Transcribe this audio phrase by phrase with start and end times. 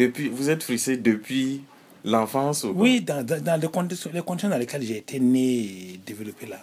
[0.00, 1.62] depuis, vous êtes frustré depuis
[2.04, 5.58] l'enfance Oui, dans, dans, les, conditions, les conditions dans lesquelles j'ai été né
[5.94, 6.58] et développé là.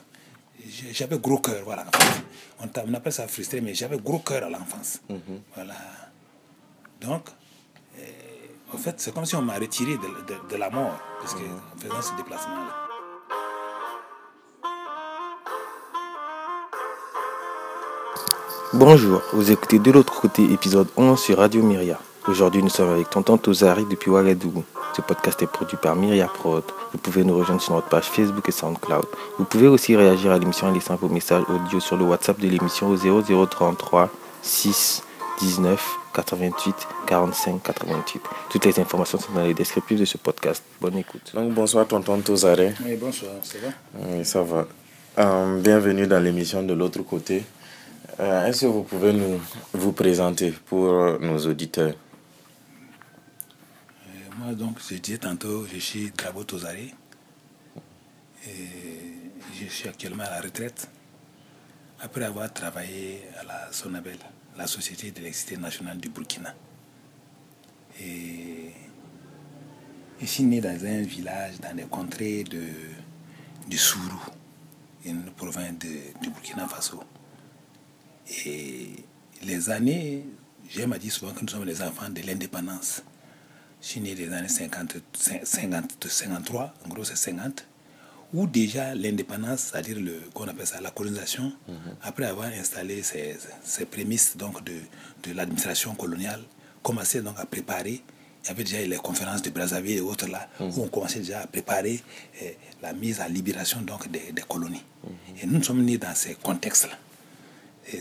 [0.91, 1.85] J'avais gros cœur, voilà.
[2.59, 5.01] On, appelle ça frustré, mais j'avais gros cœur à l'enfance.
[5.09, 5.19] Mhm.
[5.55, 5.75] Voilà.
[6.99, 7.27] Donc,
[7.99, 8.01] euh,
[8.73, 11.79] en fait, c'est comme si on m'a retiré de, de, la mort, parce que, en
[11.79, 12.87] faisant ce déplacement-là.
[18.73, 21.99] Bonjour, vous écoutez de l'autre côté épisode 11 sur Radio Myria.
[22.27, 24.65] Aujourd'hui, nous sommes avec Tonton Tozari depuis Ouagadougou.
[24.93, 26.63] Ce podcast est produit par Myria Prod.
[26.91, 29.05] Vous pouvez nous rejoindre sur notre page Facebook et SoundCloud.
[29.37, 32.49] Vous pouvez aussi réagir à l'émission en laissant vos messages audio sur le WhatsApp de
[32.49, 32.97] l'émission au
[33.45, 34.09] 0033
[34.41, 35.03] 6
[35.39, 35.81] 19
[36.13, 36.75] 88
[37.07, 38.21] 45 88.
[38.49, 40.61] Toutes les informations sont dans les descriptifs de ce podcast.
[40.81, 41.31] Bonne écoute.
[41.33, 42.71] Donc, bonsoir, Tonton Tozari.
[42.83, 43.69] Oui, bonsoir, ça va?
[44.05, 44.67] Oui, ça va.
[45.19, 47.45] Euh, bienvenue dans l'émission de l'autre côté.
[48.19, 49.39] Euh, est-ce que vous pouvez nous
[49.73, 50.91] vous présenter pour
[51.21, 51.93] nos auditeurs?
[54.47, 56.93] Moi, donc, je disais tantôt, je suis Grabo Tozari.
[58.45, 60.89] Je suis actuellement à la retraite.
[61.99, 64.17] Après avoir travaillé à la SONABEL,
[64.57, 66.55] la Société d'électricité nationale du Burkina.
[67.99, 68.71] Et
[70.21, 72.63] je suis né dans un village dans les contrées de,
[73.67, 74.31] du Sourou,
[75.03, 77.03] une province de, du Burkina Faso.
[78.45, 78.91] Et
[79.43, 80.25] les années,
[80.69, 83.03] j'aime à dire souvent que nous sommes les enfants de l'indépendance.
[83.87, 84.97] Je suis né des années 50,
[85.43, 87.65] 50 53, en gros c'est 50,
[88.33, 89.95] où déjà l'indépendance, c'est-à-dire
[90.33, 91.95] qu'on appelle ça la colonisation, mhm.
[92.01, 94.73] après avoir installé ces, ces prémices donc de,
[95.23, 96.41] de l'administration coloniale,
[96.83, 98.01] commençait donc à préparer.
[98.43, 100.67] Il y avait déjà les conférences de Brazzaville et autres là, mhm.
[100.75, 102.03] où on commençait déjà à préparer
[102.41, 104.83] eh, la mise en libération donc des, des colonies.
[105.05, 105.11] Mhm.
[105.43, 106.97] Et nous sommes nés dans ces contextes-là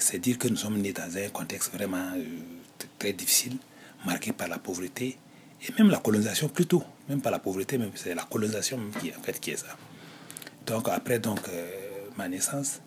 [0.00, 2.24] c'est dire que nous sommes nés dans un contexte vraiment euh,
[2.98, 3.56] très difficile,
[4.04, 5.16] marqué par la pauvreté
[5.62, 9.22] et même la colonisation plutôt, même pas la pauvreté, mais c'est la colonisation qui, en
[9.22, 9.76] fait, qui est ça.
[10.66, 11.66] Donc après donc, euh,
[12.16, 12.80] ma naissance,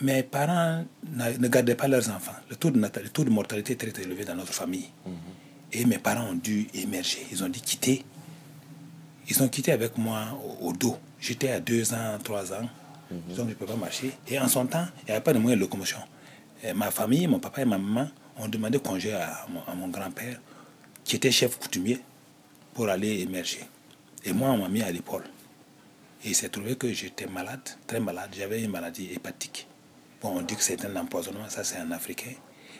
[0.00, 2.36] mes parents ne gardaient pas leurs enfants.
[2.48, 4.90] Le taux de, le taux de mortalité est très, élevé dans notre famille.
[5.06, 5.12] Mhm.
[5.72, 7.26] Et mes parents ont dû émerger.
[7.32, 8.04] Ils ont dû quitter.
[9.28, 10.96] Ils ont quitté avec moi au, dos.
[11.20, 12.68] J'étais à deux ans, trois ans.
[13.10, 13.36] Mhm.
[13.36, 14.12] Donc je ne peux pas marcher.
[14.28, 15.98] Et en son temps, il n'y avait pas de moyens de locomotion
[16.74, 19.46] ma famille, mon papa et ma maman ont demandé congé à
[19.76, 20.40] mon, grand-père,
[21.08, 21.98] qui était chef coutumier,
[22.74, 23.64] pour aller émerger.
[24.24, 25.24] Et moi, on m'a mis à l'épaule.
[26.22, 28.30] Et il s'est trouvé que j'étais malade, très malade.
[28.36, 29.66] J'avais une maladie hépatique.
[30.20, 32.32] Bon, on dit que c'est un empoisonnement, ça c'est un Africain.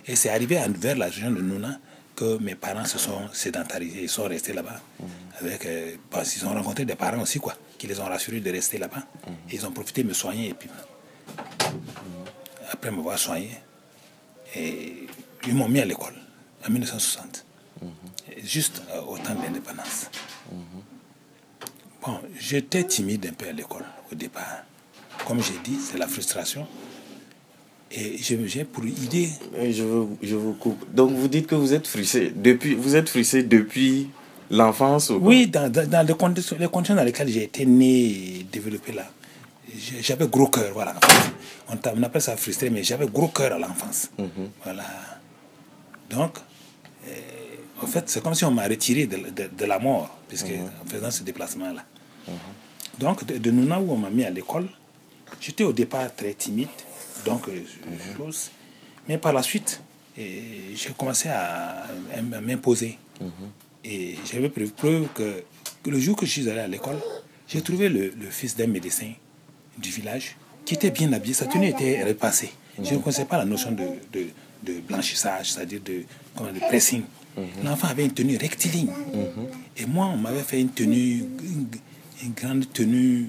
[0.07, 1.81] Et c'est arrivé vers la région de Nouna
[2.15, 4.79] que mes parents se sont sédentarisés, ils sont restés là-bas.
[5.01, 5.05] Mmh.
[5.41, 8.51] Avec, euh, parce qu'ils ont rencontré des parents aussi, quoi, qui les ont rassurés de
[8.51, 8.99] rester là-bas.
[9.27, 9.31] Mmh.
[9.53, 10.51] Ils ont profité de me soigner.
[10.51, 10.69] Et puis,
[12.71, 13.51] après m'avoir soigné,
[14.55, 15.07] et
[15.47, 16.15] ils m'ont mis à l'école
[16.67, 17.47] en 1960,
[18.45, 20.11] juste euh, au temps de l'indépendance.
[22.05, 24.65] Bon, j'étais timide un peu à l'école au départ.
[25.27, 26.67] Comme j'ai dit, c'est la frustration.
[27.91, 29.31] Et j'ai pour idée.
[29.71, 30.85] Je, vous, je vous coupe.
[30.95, 34.11] Donc vous dites que vous êtes frustré depuis, vous êtes frustré depuis
[34.51, 38.93] l'enfance Oui, dans, dans, les, conditions, les conditions dans lesquelles j'ai été né et développé
[38.93, 39.11] là
[40.01, 40.95] j'avais gros cœur, voilà.
[41.69, 44.11] On, appelle ça frustré, mais j'avais gros cœur à l'enfance.
[44.19, 44.51] Mhm.
[44.65, 44.85] Voilà.
[46.11, 46.39] Donc,
[47.83, 49.19] en fait, c'est comme si on m'a retiré de,
[49.57, 50.71] de, la mort, puisque, mhm.
[50.83, 51.85] en faisant ce déplacement-là.
[52.27, 52.35] Mhm.
[52.99, 54.69] Donc, de, de Nouna, où on m'a mis à l'école,
[55.41, 56.69] j'étais au départ très timide,
[57.25, 58.31] donc, euh,
[59.09, 59.81] mais par la suite,
[60.17, 61.87] j'ai commencé à,
[62.43, 62.99] m'imposer.
[63.85, 65.05] Et j'avais prévu que,
[65.83, 66.99] que, le jour que je suis allé à l'école,
[67.47, 69.13] j'ai trouvé le, le fils d'un médecin
[69.79, 71.35] du village qui était bien habillé.
[71.35, 72.51] Sa tenue était repassée.
[72.83, 74.27] Je ne connaissais pas la notion de,
[74.63, 76.05] de, blanchissage, c'est-à-dire de,
[76.53, 77.03] de pressing.
[77.37, 77.65] Mhm.
[77.65, 78.91] L'enfant avait une tenue rectiligne.
[78.91, 79.47] Mhm.
[79.77, 81.25] Et moi, on m'avait fait une tenue,
[82.23, 83.29] une, grande tenue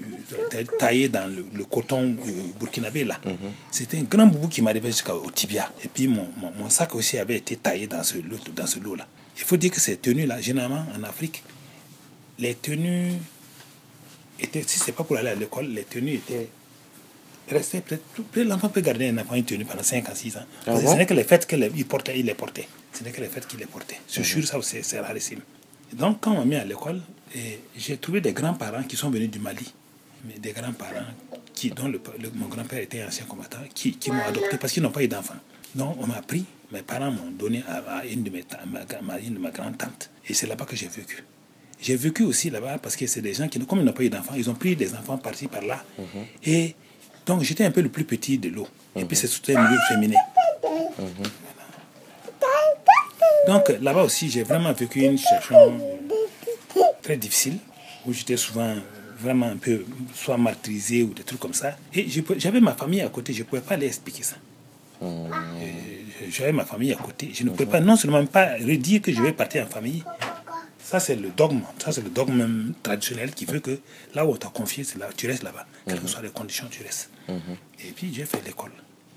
[0.78, 3.20] taillée dans le, coton euh, burkinabé là.
[3.24, 3.36] Mhm.
[3.70, 5.70] C'était un grand boubou qui m'arrivait jusqu'au tibia.
[5.84, 8.16] Et puis mon, mon, sac aussi avait été taillé dans ce,
[8.54, 9.06] dans ce lot là.
[9.36, 11.42] Il faut dire que ces tenues-là, généralement en Afrique,
[12.38, 13.12] les tenues
[14.40, 16.48] était, si ce n'est pas pour aller à l'école, les tenues étaient
[17.50, 18.02] restées peut-être.
[18.36, 20.40] L'enfant peut garder un enfant une tenue pendant 5 à 6 ans.
[20.66, 22.68] Ah ce n'est que les fêtes qu'il portait, il les portait.
[22.92, 24.00] Ce n'est que les fêtes qu'il les portait.
[24.06, 25.40] C'est sûr, ça c'est rarissime.
[25.92, 27.00] donc, quand on m'a mis à l'école,
[27.76, 29.72] j'ai trouvé des grands-parents qui sont venus du Mali.
[30.26, 31.06] Mais des grands-parents
[31.54, 32.00] qui, dont le,
[32.34, 35.34] mon grand-père était ancien combattant, qui, qui m'ont adopté parce qu'ils n'ont pas eu d'enfants.
[35.74, 38.44] Donc, on m'a pris, mes parents m'ont donné à, une, de mes,
[39.02, 40.10] ma, une de ma grand-tante.
[40.28, 41.24] Et c'est là-bas que j'ai vécu.
[41.80, 44.10] J'ai vécu aussi là-bas parce que c'est des gens qui, comme ils n'ont pas eu
[44.10, 45.82] d'enfants, ils ont pris des enfants par-ci, par-là.
[45.98, 46.24] Mhm.
[46.44, 46.74] Et
[47.26, 48.66] donc, j'étais un peu le plus petit de l'eau.
[48.96, 50.18] Et puis, c'est surtout un milieu féminin.
[50.98, 51.30] Mhm.
[53.46, 55.78] Donc là-bas aussi, j'ai vraiment vécu une situation
[57.02, 57.58] très difficile
[58.06, 58.74] où j'étais souvent
[59.18, 59.84] vraiment un peu
[60.14, 61.76] soit martyrisé ou des trucs comme ça.
[61.94, 62.06] Et
[62.36, 64.36] j'avais ma famille à côté, je ne pouvais pas aller expliquer ça.
[66.30, 67.30] J'avais ma famille à côté.
[67.34, 70.04] Je ne pouvais pas non seulement pas redire que je vais partir en famille.
[70.90, 71.60] Ça, c'est le dogme.
[71.78, 73.78] Ça, c'est le dogme traditionnel qui veut que
[74.12, 75.64] là où on t'a confié, là, tu restes là-bas.
[75.86, 77.10] Quelles que soient les conditions, tu restes.
[77.28, 78.72] Et puis, j'ai fait l'école.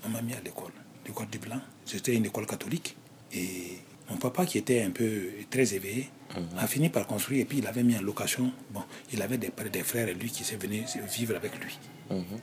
[0.06, 0.70] On m'a mis à l'école.
[1.04, 1.60] L'école du Blanc.
[1.84, 2.96] C'était une école catholique.
[3.32, 3.78] Et
[4.08, 6.10] mon papa, qui était un peu très éveillé,
[6.56, 7.40] a fini par construire.
[7.40, 8.52] Et puis, il avait mis en location.
[8.70, 11.76] Bon, il avait des, des frères et lui qui sont venus vivre avec lui.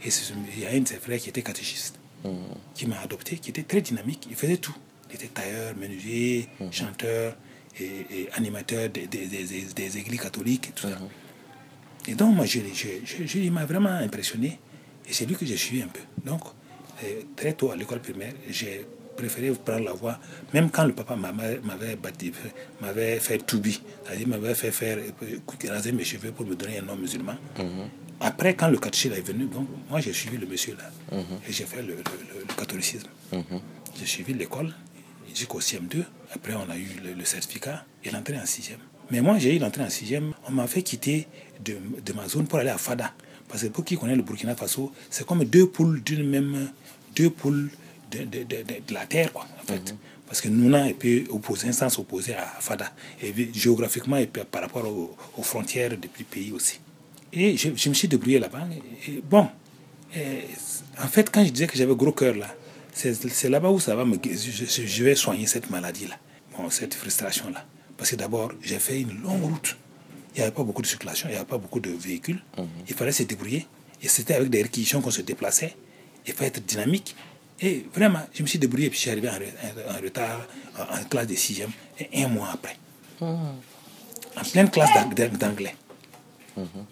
[0.04, 0.10] Et
[0.58, 1.96] il y a un de ses frères qui était catéchiste
[2.76, 4.28] qui m'a adopté, qui était très dynamique.
[4.30, 4.76] Il faisait tout.
[5.10, 7.38] Il était tailleur, menuisier, chanteur
[7.80, 10.98] et, animateur des, des, des, églises catholiques et tout ça.
[12.08, 14.60] Et donc, moi, je, je, je, il m'a vraiment impressionné.
[15.08, 16.02] Et c'est lui que j'ai suivi un peu.
[16.26, 16.42] Donc,
[17.36, 18.86] très tôt à l'école primaire, j'ai
[19.16, 20.20] préféré prendre la voie,
[20.54, 21.60] même quand le papa m'avait
[22.82, 24.98] m'avait fait toubi, c'est-à-dire m'avait fait faire
[25.70, 27.36] raser mes cheveux pour me donner un nom musulman.
[28.20, 31.18] Après, quand le catéchisme est venu, donc, moi j'ai suivi le monsieur là
[31.48, 33.10] et j'ai fait le, le, catholicisme.
[34.00, 34.74] J'ai suivi l'école
[35.34, 36.04] jusqu'au CM2.
[36.34, 36.88] Après, on a eu
[37.18, 38.80] le, certificat et l'entrée en sixième.
[39.10, 40.34] Mais moi, j'ai eu l'entrée en sixième.
[40.48, 41.28] On m'a fait quitter
[41.64, 43.14] de, de, ma zone pour aller à Fada.
[43.48, 46.72] Parce que pour qui connaît le Burkina Faso, c'est comme deux poules d'une même,
[47.16, 47.70] deux poules
[48.12, 49.94] de, de, de, la terre, quoi, en fait.
[50.26, 52.94] Parce que Nouna est peu opposé, un sens opposé à Fada.
[53.22, 56.80] Et géographiquement, et par rapport aux, frontières des pays aussi.
[57.34, 58.68] Et je, je me suis débrouillé là-bas.
[59.30, 59.50] bon,
[61.02, 62.54] en fait, quand je disais que j'avais gros cœur là,
[62.94, 66.16] c'est là-bas où ça va me, je, je vais soigner cette maladie-là,
[66.58, 67.66] bon, cette frustration-là.
[67.98, 69.78] Parce que d'abord, j'ai fait une longue route.
[70.34, 72.42] Il n'y avait pas beaucoup de circulation, il n'y avait pas beaucoup de véhicules.
[72.88, 73.68] Il fallait se débrouiller.
[74.02, 75.76] Et c'était avec des réquisitions qu'on se déplaçait.
[76.26, 77.16] Il fallait être dynamique.
[77.60, 80.48] Et vraiment, je me suis débrouillé et puis je suis arrivé en, retard
[80.80, 81.68] en, classe de 6e,
[82.00, 82.76] et un mois après.
[84.36, 84.90] En pleine classe
[85.38, 85.76] d'anglais.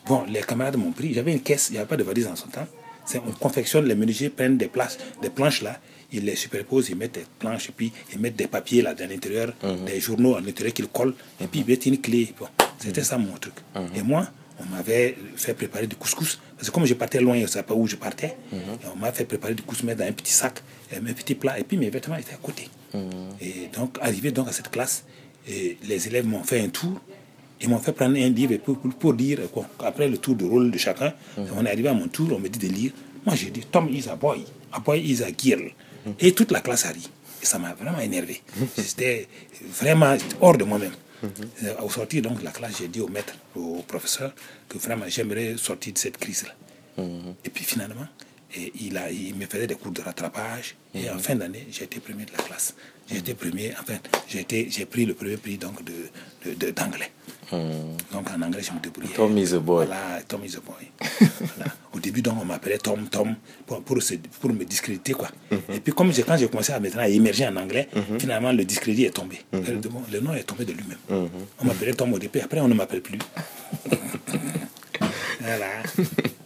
[0.06, 1.14] Bon, les camarades m'ont pris.
[1.14, 2.68] J'avais une caisse, il n'y avait pas de valise en son temps.
[3.16, 5.80] On confectionne, les menuisiers prennent des, places, des planches là,
[6.12, 9.08] ils les superposent, ils mettent des planches et puis ils mettent des papiers là dans
[9.10, 9.54] l'intérieur,
[9.86, 12.34] des journaux à l'intérieur qu'ils collent, et puis ils mettent une clé.
[12.40, 12.48] Bon,
[12.80, 13.54] C'était ça mon truc.
[13.96, 14.28] Et moi,
[14.60, 16.40] on m'avait fait préparer du couscous.
[16.58, 18.36] Parce que comme je partais loin, je ne savais pas où je partais.
[18.94, 20.62] On m'a fait préparer du couscous, mettre dans un petit sac,
[20.94, 21.60] un petit plat.
[21.60, 22.68] Et puis mes vêtements étaient à côté.
[23.42, 25.06] Et donc, arrivé donc à cette classe,
[25.48, 27.00] et les élèves m'ont fait un tour.
[27.62, 30.72] Ils m'ont fait prendre un livre pour, pour, dire, quoi, après le tour de rôle
[30.72, 32.92] de chacun, on est arrivé à mon tour, on me dit de lire.
[33.26, 35.70] Moi, j'ai dit, Tom is a boy, a boy is a girl.
[36.20, 37.10] Et toute la classe a ri.
[37.42, 38.42] Et ça m'a vraiment énervé.
[38.78, 39.28] J'étais
[39.62, 40.94] vraiment hors de moi-même.
[41.24, 44.34] Euh, au sortir donc de la classe, j'ai dit au maître, au professeur,
[44.68, 46.54] que vraiment j'aimerais sortir de cette crise-là.
[47.46, 48.08] Et puis finalement,
[48.56, 50.76] et il, a, il me faisait des cours de rattrapage.
[50.94, 52.76] Et en fin d'année, j'ai été premier de la classe.
[53.10, 53.98] J'ai été premier, enfin,
[54.28, 57.12] j'ai pris le premier prix donc de, de, d'anglais.
[57.52, 59.14] Donc en anglais, je me débrouillais.
[59.16, 59.86] Tom is a boy.
[59.88, 60.92] Voilà, Tom is a boy.
[61.94, 63.36] Au début, donc, on m'appelait Tom, Tom,
[63.66, 63.98] pour, pour,
[64.40, 65.14] pour me discréditer.
[65.14, 65.30] Quoi.
[65.74, 69.06] Et puis, comme quand j'ai commencé à, maintenant, à émerger en anglais, finalement, le discrédit
[69.06, 69.40] est tombé.
[69.52, 71.30] le, nom est tombé de lui-même.
[71.60, 73.18] On m'appelait Tom au début, après, on ne m'appelle plus.
[75.42, 75.68] voilà.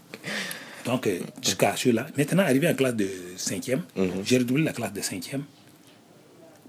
[0.86, 2.08] Donc, euh, jusqu'à ceux-là.
[2.18, 3.08] Maintenant, arrivé en classe de
[3.38, 3.80] 5e,
[4.26, 5.42] j'ai redoublé la classe de 5e.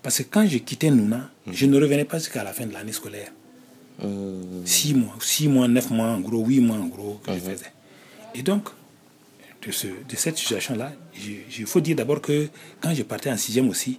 [0.03, 2.93] Parce que quand je quittais Nouna, je ne revenais pas jusqu'à la fin de l'année
[2.93, 3.33] scolaire.
[4.65, 7.73] Six mois, six mois, neuf mois en gros, huit mois en gros que je faisais.
[8.35, 8.69] Et donc,
[9.67, 10.93] de, ce, de cette situation-là,
[11.59, 12.49] il faut dire d'abord que
[12.81, 13.99] quand je partais en sixième aussi,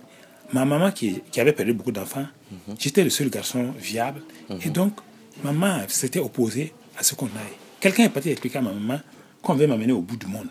[0.54, 2.28] ma maman qui, qui avait perdu beaucoup d'enfants,
[2.78, 4.22] j'étais le seul garçon viable.
[4.64, 4.94] Et donc,
[5.44, 7.58] maman s'était opposée à ce qu'on aille.
[7.80, 9.00] Quelqu'un est parti expliquer à ma maman
[9.46, 10.48] qu'on veut m'amener au bout du monde.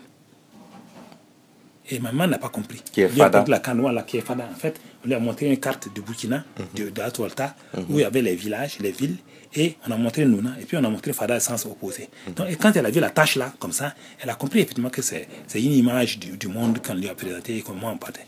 [1.91, 2.81] Et maman n'a pas compris.
[2.91, 3.45] Qui est Fada.
[3.47, 4.47] La canoë, là, qui est Fada.
[4.51, 6.43] En fait, on lui a montré une carte de Burkina,
[6.75, 7.55] de, de Atualta,
[7.89, 9.17] où il y avait les villages, les villes,
[9.55, 12.09] et on a montré Nouna, et puis on a montré Fada sens opposé.
[12.35, 14.89] Donc, et quand elle a vu la tâche là, comme ça, elle a compris effectivement
[14.89, 18.25] que c'est une image du, du monde qu'on lui a présenté et comment on partait.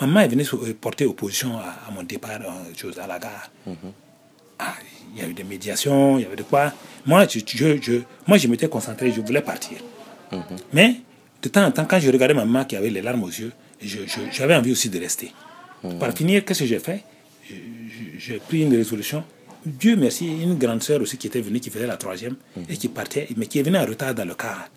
[0.00, 0.44] Maman est venue
[0.80, 3.50] porter opposition à, à mon départ euh, à la gare.
[4.58, 4.74] Ah,
[5.14, 6.72] il y a eu des médiations, il y avait de quoi.
[7.04, 9.78] Moi, je, je, je moi, je m'étais concentré, je voulais partir.
[10.72, 10.96] Mais
[11.42, 13.52] de temps en temps, quand je regardais ma maman qui avait les larmes aux yeux,
[14.32, 15.32] j'avais envie aussi de rester.
[16.00, 17.04] Par finir, qu'est-ce que j'ai fait?
[18.18, 19.24] J'ai pris une résolution.
[19.64, 22.36] Dieu merci, une grande sœur aussi qui était venue, qui faisait la troisième,
[22.68, 24.68] et qui partait, mais qui est venue en retard dans le car.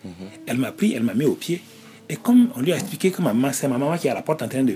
[0.46, 1.62] Elle m'a pris, elle m'a mis au pied.
[2.08, 4.14] Et comme on lui a expliqué que ma maman, c'est ma maman qui est à
[4.14, 4.74] la porte en train de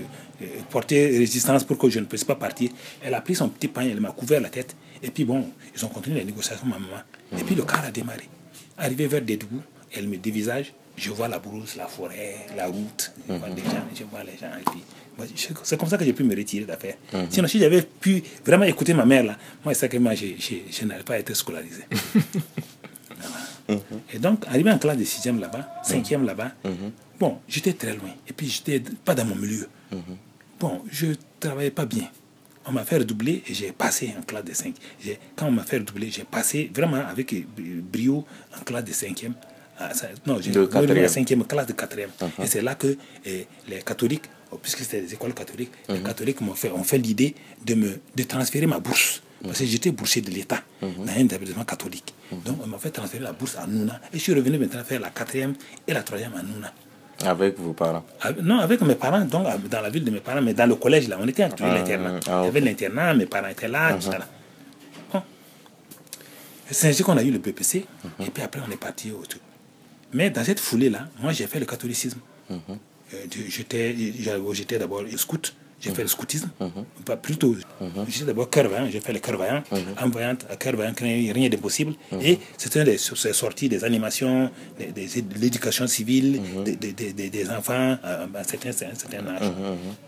[0.69, 2.69] porter résistance pour que je ne puisse pas partir,
[3.03, 4.73] elle a pris son petit pain, elle m'a couvert la tête.
[5.03, 7.03] Et puis bon, ils ont continué les négociations, ma maman.
[7.37, 8.29] Et puis le car a démarré.
[8.77, 9.47] Arrivé vers Dédou,
[9.95, 13.85] elle me dévisage, je vois la brousse, la forêt, la route, je vois les gens,
[13.93, 14.81] je vois les gens, et puis
[15.63, 16.95] C'est comme ça que j'ai pu me retirer d'affaires.
[17.29, 20.55] Sinon, si j'avais pu vraiment écouter ma mère, là, moi, c'est que moi, je, je,
[20.69, 21.83] je n'allais pas être scolarisé.
[23.67, 23.81] Voilà.
[24.13, 26.51] Et donc, arrivé en classe de 6e là-bas, 5e là-bas,
[27.19, 28.09] bon, j'étais très loin.
[28.27, 29.67] Et puis, j'étais pas dans mon milieu.
[30.59, 31.07] Bon, je
[31.39, 32.09] travaillais pas bien.
[32.67, 34.73] On m'a fait redoubler et j'ai passé en classe de 5.
[35.03, 38.25] J'ai- Quand on m'a fait redoubler, j'ai passé vraiment avec brio
[38.59, 39.33] en classe de 5e.
[39.79, 39.89] Ah,
[40.25, 40.51] non, j'ai
[41.01, 42.09] la cinquième classe de quatrième.
[42.43, 46.39] Et c'est là que eh, les catholiques, oh, puisque c'était des écoles catholiques, les catholiques
[46.41, 49.21] m'ont fait, ont fait l'idée de me de transférer ma bourse.
[49.43, 52.13] Parce que j'étais boursier de l'État dans un établissement catholique.
[52.31, 53.99] Donc, on m'a fait transférer la bourse à Nouna.
[54.11, 55.53] Et je suis revenu maintenant faire la quatrième
[55.87, 56.73] et la troisième à Nouna.
[57.23, 58.03] Avec vos parents?
[58.21, 60.75] Avec- non, avec mes parents, donc dans la ville de mes parents, mais dans le
[60.75, 62.19] collège, là, on était entre Ah, l'internat.
[62.27, 64.17] ah, Il y avait l'internat, mes parents étaient là, tout ça.
[64.17, 64.27] là.
[65.13, 65.21] Bon.
[66.71, 67.85] C'est ainsi qu'on a eu le BPC,
[68.19, 69.41] et puis après, on est parti au truc.
[70.17, 72.19] Mais dans cette foulée-là, moi, j'ai fait le catholicisme.
[73.13, 75.45] Euh, je- J'étais d'abord scout,
[75.81, 76.49] j'ai fait le scoutisme,
[77.05, 77.55] pas plutôt.
[78.09, 79.61] J'étais d'abord cœur vaillant, j'ai fait le cœur vaillant,
[80.03, 80.93] en voyant, à cœur vaillant,
[81.39, 81.93] rien d'impossible.
[82.27, 86.31] Et c'était des c'est sorti des animations, des- des- de l'éducation civile,
[86.63, 86.75] des,
[87.35, 89.47] des- enfants à, à un certain, à un certain âge.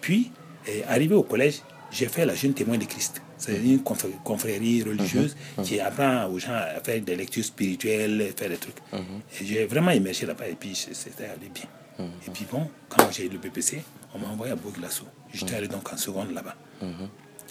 [0.02, 0.32] Puis,
[0.68, 1.58] eh, arrivé au collège,
[1.92, 3.22] j'ai fait la jeune témoin de Christ.
[3.38, 8.50] C'est une confré- confrérie religieuse qui apprend aux gens à faire des lectures spirituelles, faire
[8.50, 8.78] des trucs.
[8.94, 11.66] Et j'ai vraiment immergé là-bas et puis c'était allé bien.
[12.00, 13.82] Et puis bon, quand j'ai eu le BPC,
[14.14, 15.06] on m'a envoyé à Bourg-Glasso.
[15.34, 16.56] J'étais allé donc en seconde là-bas.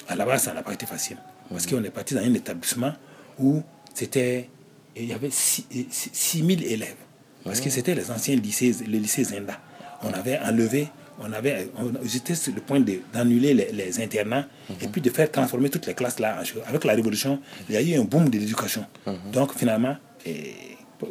[0.09, 1.17] À la base, ça n'a pas été facile.
[1.51, 2.93] Parce qu'on est parti dans un établissement
[3.39, 3.63] où
[3.95, 4.49] c'était.
[4.97, 6.97] Il y avait 6000 élèves.
[7.45, 9.61] Parce que c'était les anciens lycées, le lycée Zenda.
[10.03, 10.89] On avait enlevé,
[11.19, 11.69] on avait,
[12.05, 12.81] j'étais sur le point
[13.13, 14.47] d'annuler les, les internats
[14.83, 16.39] et puis de faire transformer toutes les classes là.
[16.41, 16.63] en chose.
[16.67, 18.85] Avec la révolution, il y a eu un boom de l'éducation.
[19.33, 20.53] Donc finalement, et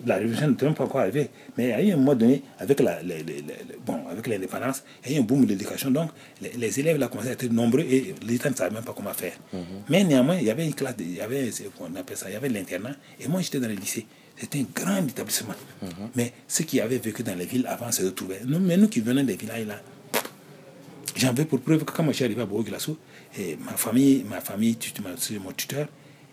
[0.05, 2.41] la révolution n'était même pas encore arrivée, mais il y a eu un moment donné,
[2.59, 5.49] avec la, les- les- les- bon, avec l'indépendance, il y a eu un boom de
[5.49, 5.91] l'éducation.
[5.91, 6.09] Donc
[6.41, 9.13] les, les élèves là commençaient à être nombreux et l'État ne savait même pas comment
[9.13, 9.33] faire.
[9.89, 12.33] Mais néanmoins, il y avait une classe, de- il y avait, on appelle ça, il
[12.33, 14.05] y avait l'internat et moi j'étais dans le lycée.
[14.37, 15.53] C'était un grand établissement.
[16.15, 18.41] Mais ceux qui avaient vécu dans les villes avant se retrouvaient.
[18.45, 19.79] Nous, mais nous qui venons des villages là,
[21.15, 22.97] J'en veux pour preuve que quand moi je suis arrivé à Bourg-Glasso,
[23.39, 24.77] et ma famille, ma famille,
[25.43, 25.87] mon tuteur,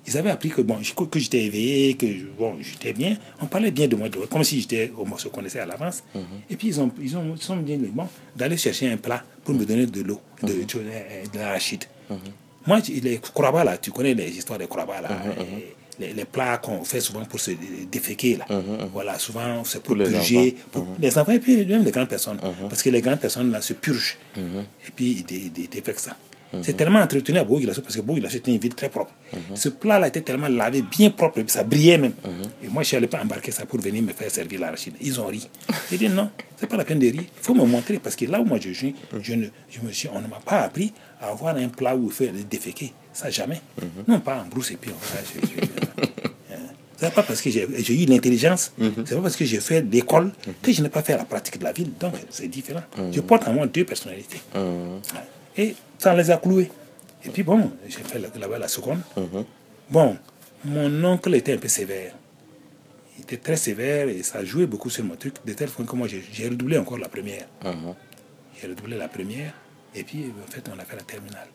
[0.07, 0.79] ils avaient appris que, bon,
[1.11, 3.17] que j'étais éveillé, que bon, j'étais bien.
[3.41, 6.03] On parlait bien de moi, comme si j'étais, on se connaissait à l'avance.
[6.51, 9.23] Et puis ils ont, ils ont, ils sont bien dit, bon, d'aller chercher un plat
[9.45, 11.85] pour me donner de l'eau, de, de, de l'arachide.
[12.67, 15.09] Moi, je- les koraba, là, tu connais les histoires des koraba, là.
[15.41, 17.53] et Les, les plats qu'on fait souvent pour se
[17.91, 18.47] déféquer, là.
[18.93, 22.09] Voilà, souvent, c'est pour, Pour les purger, pour les enfants et puis même les grandes
[22.09, 22.39] personnes.
[22.69, 24.17] Parce que les grandes personnes, là, se purgent.
[24.87, 26.17] Et puis, ils dé- dé- défèquent ça.
[26.63, 29.13] C'est tellement entretenu à Bourg-Glasso parce que Bourg-Glasso était une ville très propre.
[29.55, 32.13] Ce plat-là était tellement lavé, bien propre, et ça brillait même.
[32.63, 34.95] Et moi, je n'allais pas embarquer ça pour venir me faire servir l'arachide.
[35.01, 35.49] Ils ont ri.
[35.91, 36.29] J'ai dit non,
[36.59, 37.23] c'est pas la peine de rire.
[37.39, 39.91] Il faut me montrer parce que là où moi je suis, je ne, je me
[39.93, 40.93] suis, on ne m'a pas appris
[41.23, 42.93] à avoir un plat où il faut déféquer.
[43.13, 43.61] Ça, jamais.
[44.09, 45.21] Non, pas en brousse et puis on va.
[46.53, 46.57] euh,
[46.97, 50.73] c'est pas parce que j'ai eu l'intelligence, c'est pas parce que j'ai fait l'école que
[50.73, 51.91] je n'ai pas fait la pratique de la ville.
[51.99, 52.83] Donc, c'est différent.
[53.13, 54.41] Je porte en moi deux personnalités.
[55.57, 56.71] Et ça les a cloués.
[57.25, 59.01] Et puis bon, j'ai fait là- là-bas la seconde.
[59.91, 60.17] Bon,
[60.65, 62.15] mon oncle était un peu sévère.
[63.19, 65.95] Il était très sévère et ça jouait beaucoup sur mon truc, de telle façon que
[65.97, 67.47] moi j'ai redoublé encore la première.
[68.61, 69.53] J'ai redoublé la première
[69.95, 71.49] et puis en fait on a fait la terminale.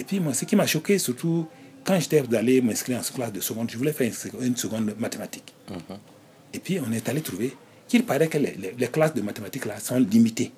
[0.00, 1.46] Et puis moi, ce qui m'a choqué surtout,
[1.84, 5.54] quand j'étais allé m'inscrire en classe de seconde, je voulais faire une seconde- mathématique.
[6.54, 7.52] Et puis on est allé trouver
[7.86, 10.52] qu'il paraît que les, les- les classes de mathématiques là sont limitées.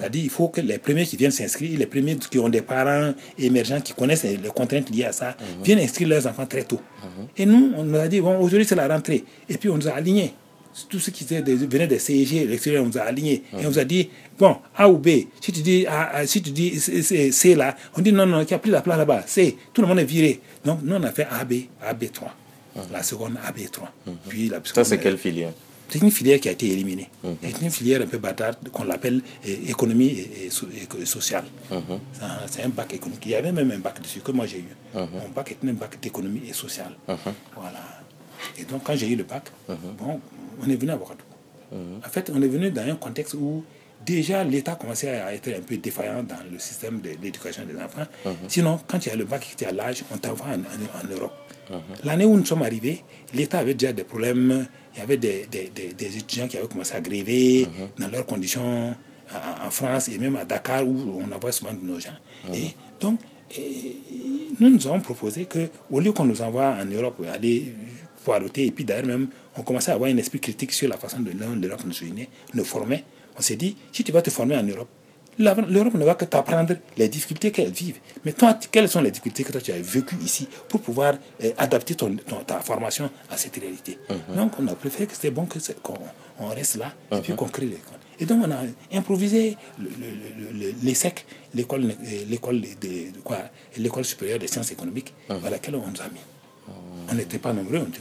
[0.00, 3.12] C'est-à-dire qu'il faut que les premiers qui viennent s'inscrire, les premiers qui ont des parents
[3.38, 6.80] émergents qui connaissent les les contraintes liées à ça, viennent inscrire leurs enfants très tôt.
[7.36, 9.22] Et nous, on nous a dit, bon, aujourd'hui c'est la rentrée.
[9.50, 10.32] Et puis on nous a alignés.
[10.88, 13.42] Tout ce qui des- venait des CEG, l'extérieur, on nous a alignés.
[13.58, 15.08] Et on nous a dit, bon, A ou B,
[15.40, 18.26] si tu dis, A, A, si tu dis C, C- C là, on dit non,
[18.26, 19.24] non, il n'y a plus la place là-bas.
[19.26, 20.40] C, tout le monde est viré.
[20.64, 21.52] Donc nous, on a fait AB,
[21.82, 22.28] AB3.
[22.92, 23.88] La seconde, AB3.
[24.28, 25.52] Puis la Ça, c'est quelle filière?
[25.88, 27.08] c'est une filière qui a été éliminée.
[27.42, 31.06] C'est une filière un peu bâtarde qu'on l'appelle eh, économie et, et so- et- et
[31.06, 31.44] sociale.
[31.70, 31.76] C'est
[32.24, 33.22] un- C'est un bac économique.
[33.24, 34.64] Il y avait même un bac dessus que moi j'ai eu.
[34.94, 36.92] Mon bac était un bac d'économie et sociale.
[37.54, 38.02] Voilà.
[38.58, 40.20] Et donc quand j'ai eu le bac, bon,
[40.62, 41.22] on est venu à Ouagadougou.
[42.04, 43.64] En fait, on est venu dans un contexte où
[44.04, 48.06] déjà l'État commençait à être un peu défaillant dans le système de l'éducation des enfants.
[48.48, 51.04] Sinon, quand tu as le bac et que tu as l'âge, on t'envoie en, en-
[51.04, 51.34] en Europe.
[52.04, 53.02] L'année où nous sommes arrivés,
[53.34, 54.66] l'État avait déjà des problèmes.
[54.94, 57.66] Il y avait des, des- des- des étudiants qui avaient commencé à gréver
[57.98, 61.84] dans leurs conditions en, en France et même à Dakar où on envoie souvent de
[61.84, 62.10] nos gens.
[62.54, 62.68] Et
[63.00, 63.18] donc,
[63.56, 63.96] et
[64.60, 67.74] nous nous avons proposé qu'au lieu qu'on nous envoie en Europe aller
[68.56, 71.30] et puis d'ailleurs même, on commençait à avoir un esprit critique sur la façon dont
[71.60, 73.04] l'Europe nous unit, nous formait.
[73.38, 74.88] On s'est dit, si tu vas te former en Europe,
[75.38, 77.98] L'Europe ne va que t'apprendre les difficultés qu'elle vivent.
[78.24, 81.12] Mais toi, quelles sont les difficultés que toi tu as vécues ici pour pouvoir
[81.44, 82.16] euh, adapter ton,
[82.46, 83.98] ta formation à cette réalité?
[84.08, 84.34] Mhm.
[84.34, 85.46] Donc, on a préféré que c'était bon
[85.82, 85.94] qu'on
[86.40, 87.98] on reste là et puis qu'on crée l'école.
[88.18, 88.60] Et donc, on a
[88.94, 91.92] improvisé le- le- le- le- l'ESSEC, l'école
[92.30, 93.40] l'école de, de quoi?
[93.76, 95.44] L'école supérieure des sciences économiques, Mhm.
[95.44, 96.20] à laquelle on nous a mis.
[97.10, 98.00] On n'était pas nombreux, on était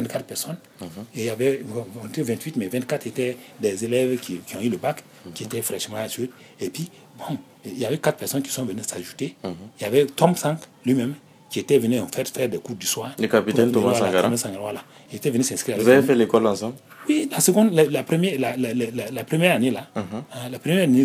[0.00, 0.56] 24 personnes.
[0.80, 0.88] Mhm.
[1.14, 1.62] Et il y avait,
[2.02, 5.32] on était 28, mais 24 étaient des élèves qui, qui ont eu le bac, Mhm.
[5.32, 6.30] qui étaient fraîchement assurés.
[6.60, 9.36] Et puis, bon, il y avait quatre personnes qui sont venues s'ajouter.
[9.44, 9.54] Mhm.
[9.80, 11.14] Il y avait Tom Sank lui-même,
[11.48, 13.12] qui était venu en fait faire des cours du soir.
[13.18, 14.30] Le capitaine Thomas Sankara,
[14.60, 14.82] voilà.
[15.10, 15.76] Il était venu s'inscrire.
[15.78, 16.76] Vous avez fait l'école ensemble?
[17.08, 18.72] Oui, la seconde, la, la première, la, la,
[19.10, 20.04] la, première année là, hein,
[20.50, 21.00] la première année,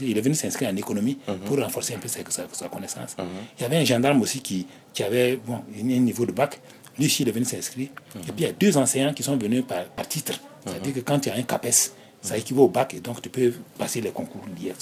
[0.00, 3.16] il est venu s'inscrire en économie pour renforcer un peu sa, sa, sa connaissance.
[3.58, 6.60] Il y avait un gendarme aussi qui, qui avait bon, un niveau de bac.
[6.98, 7.88] Lui aussi, il est venu s'inscrire.
[8.14, 8.20] Mhm.
[8.22, 10.34] Et puis il y a deux enseignants qui sont venus par, par titre.
[10.64, 13.52] C'est-à-dire que quand tu as un CAPES, ça équivaut au bac et donc tu peux
[13.76, 14.72] passer les concours liés.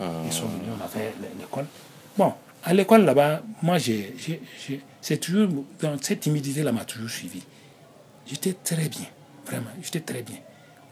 [0.00, 1.66] Ils sont venus, on a fait l'école.
[2.16, 2.32] Bon,
[2.64, 5.48] à l'école là-bas, moi, c'est toujours,
[5.80, 7.42] dans cette timidité-là m'a toujours suivi.
[8.26, 9.06] J'étais très bien,
[9.46, 10.38] vraiment, j'étais très bien.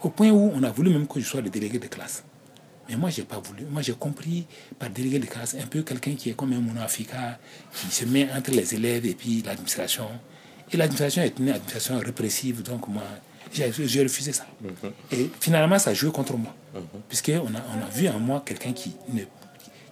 [0.03, 2.23] Au point où on a voulu même que je sois le délégué de classe.
[2.89, 3.65] Mais moi, je n'ai pas voulu.
[3.65, 4.47] Moi, j'ai compris
[4.79, 7.39] par délégué de classe un peu quelqu'un qui est comme un monafrica,
[7.73, 10.07] qui se met entre les élèves et puis l'administration.
[10.73, 13.03] Et l'administration est une administration répressive, donc moi,
[13.53, 14.47] j'ai refusé ça.
[15.13, 16.55] Et finalement, ça a joué contre moi.
[17.09, 19.23] Puisqu'on a, on a vu en moi quelqu'un qui ne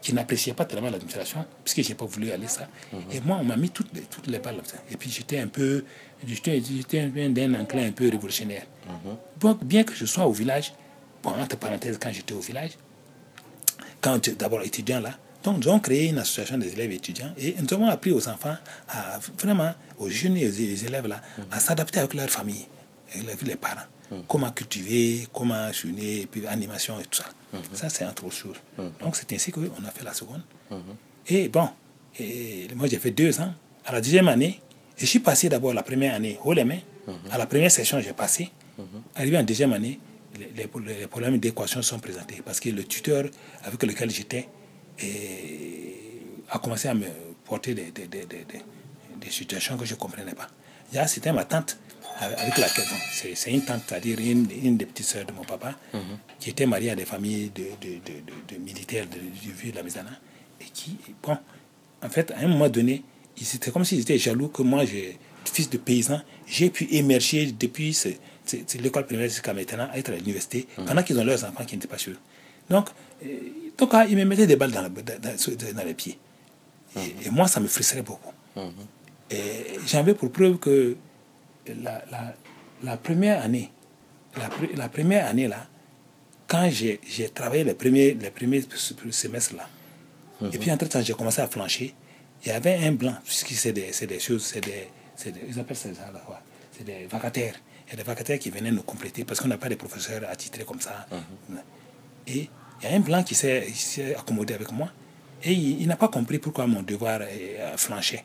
[0.02, 2.67] qui n'appréciait pas tellement l'administration, puisque je n'ai pas voulu aller ça.
[3.12, 4.61] Et moi, on m'a mis toutes les, toutes les balles.
[4.91, 5.85] Et puis j'étais un peu,
[6.26, 8.67] j'étais d'un enclin un peu révolutionnaire.
[9.38, 10.75] Donc, bien que je sois au village,
[11.23, 12.73] bon, entre parenthèses, quand j'étais au village,
[14.00, 17.73] quand d'abord étudiant là, donc nous avons créé une association des élèves étudiants et nous
[17.75, 18.57] avons appris aux enfants,
[18.89, 21.21] à, vraiment aux jeunes et aux élèves là,
[21.51, 22.67] à s'adapter avec leur famille,
[23.19, 23.87] avec les parents.
[24.29, 27.25] Comment cultiver, comment chouiner, et puis animation et tout ça.
[27.73, 28.57] Ça, c'est entre autres choses.
[29.01, 30.43] Donc, c'est ainsi qu'on a fait la seconde.
[31.27, 31.69] Et bon,
[32.21, 33.55] et moi j'ai fait deux ans.
[33.87, 34.61] À la deuxième année,
[34.99, 36.81] je suis passé d'abord la première année haut les mains.
[37.31, 38.51] À la première session, j'ai passé.
[39.17, 39.99] Arrivé en deuxième année,
[40.39, 43.25] les, les- les problèmes d'équation sont présentés parce que le tuteur
[43.65, 44.47] avec lequel j'étais
[45.02, 45.99] eh,
[46.50, 47.06] a commencé à me
[47.45, 50.49] porter des, des, situations que je ne comprenais pas.
[51.06, 51.78] C'était ma tante
[52.19, 52.84] avec laquelle,
[53.34, 55.75] c'est une tante, c'est-à-dire une, une des petites sœurs de mon papa,
[56.38, 59.76] qui était mariée à des familles de, de, de, de- de militaires du vieux de
[59.76, 60.10] la Maisana,
[60.60, 61.36] et qui, bon,
[62.02, 63.02] en fait, à un moment donné,
[63.41, 64.84] c'était comme s'ils étaient jaloux que moi,
[65.45, 67.97] fils de paysan, j'ai pu émerger depuis
[68.80, 71.88] l'école primaire jusqu'à maintenant, à être à l'université, pendant qu'ils ont leurs enfants qui n'étaient
[71.88, 72.19] pas chez eux.
[72.71, 72.88] Donc,
[73.25, 73.28] euh,
[73.82, 76.18] donc ah, ils me mettaient des balles dans, la- dans- les pieds.
[76.97, 78.32] Et, et moi, ça me frustrait beaucoup.
[79.30, 80.97] Et j'avais pour preuve que
[81.66, 82.34] la, la,
[82.82, 83.71] la première année,
[84.36, 85.66] la, pre- la première année là,
[86.47, 87.00] quand j'ai
[87.34, 88.62] travaillé les premiers, les premiers
[89.10, 89.66] semestres là,
[90.52, 91.95] et puis entre-temps j'ai commencé à flancher,
[92.45, 94.88] il y avait un blanc, puisque c'est des, des choses, c'est des,
[95.32, 95.88] des, ils appellent ça
[96.26, 96.40] quoi,
[96.76, 97.54] c'est des vacataires.
[97.86, 100.23] Il y a des vacataires qui venaient nous compléter parce qu'on n'a pas de professeurs
[100.28, 101.06] attitrés comme ça.
[102.26, 102.49] Et
[102.82, 104.88] il y a un blanc qui s'est accommodé avec moi
[105.42, 108.25] et il, il n'a pas compris pourquoi mon devoir euh, flanchait.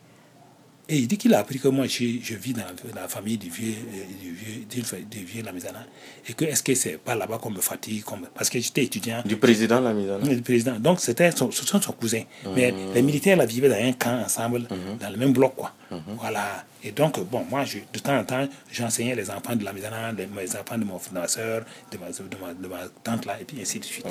[0.90, 2.64] Et il dit qu'il a appris que moi, je, je vis dans,
[2.96, 5.86] la famille du vieux, euh, du vieux, du, du vieux Lamizana.
[6.30, 9.22] Et que est-ce que c'est pas là-bas qu'on me fatigue comme, Parce que j'étais étudiant.
[9.26, 10.80] Du président la œuvre Le président.
[10.80, 12.22] Donc, c'était son, ce sont son cousin.
[12.56, 14.66] Mais les militaires là, vivaient dans un camp ensemble,
[15.00, 15.56] dans le même bloc.
[15.56, 15.74] Quoi.
[16.20, 16.66] Voilà.
[16.84, 19.88] Et donc, bon, moi, je, de temps en temps, j'enseignais les enfants de la maison,
[20.18, 23.26] les, les enfants de, mon, de ma soeur, de ma, de, ma, de ma tante
[23.26, 24.06] là, et puis ainsi de suite.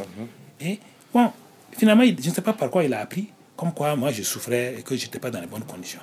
[0.61, 0.79] Et
[1.15, 1.31] bon,
[1.73, 4.75] finalement, je ne sais pas par quoi il a appris, comme quoi moi, je souffrais
[4.79, 6.01] et que je n'étais pas dans les bonnes conditions.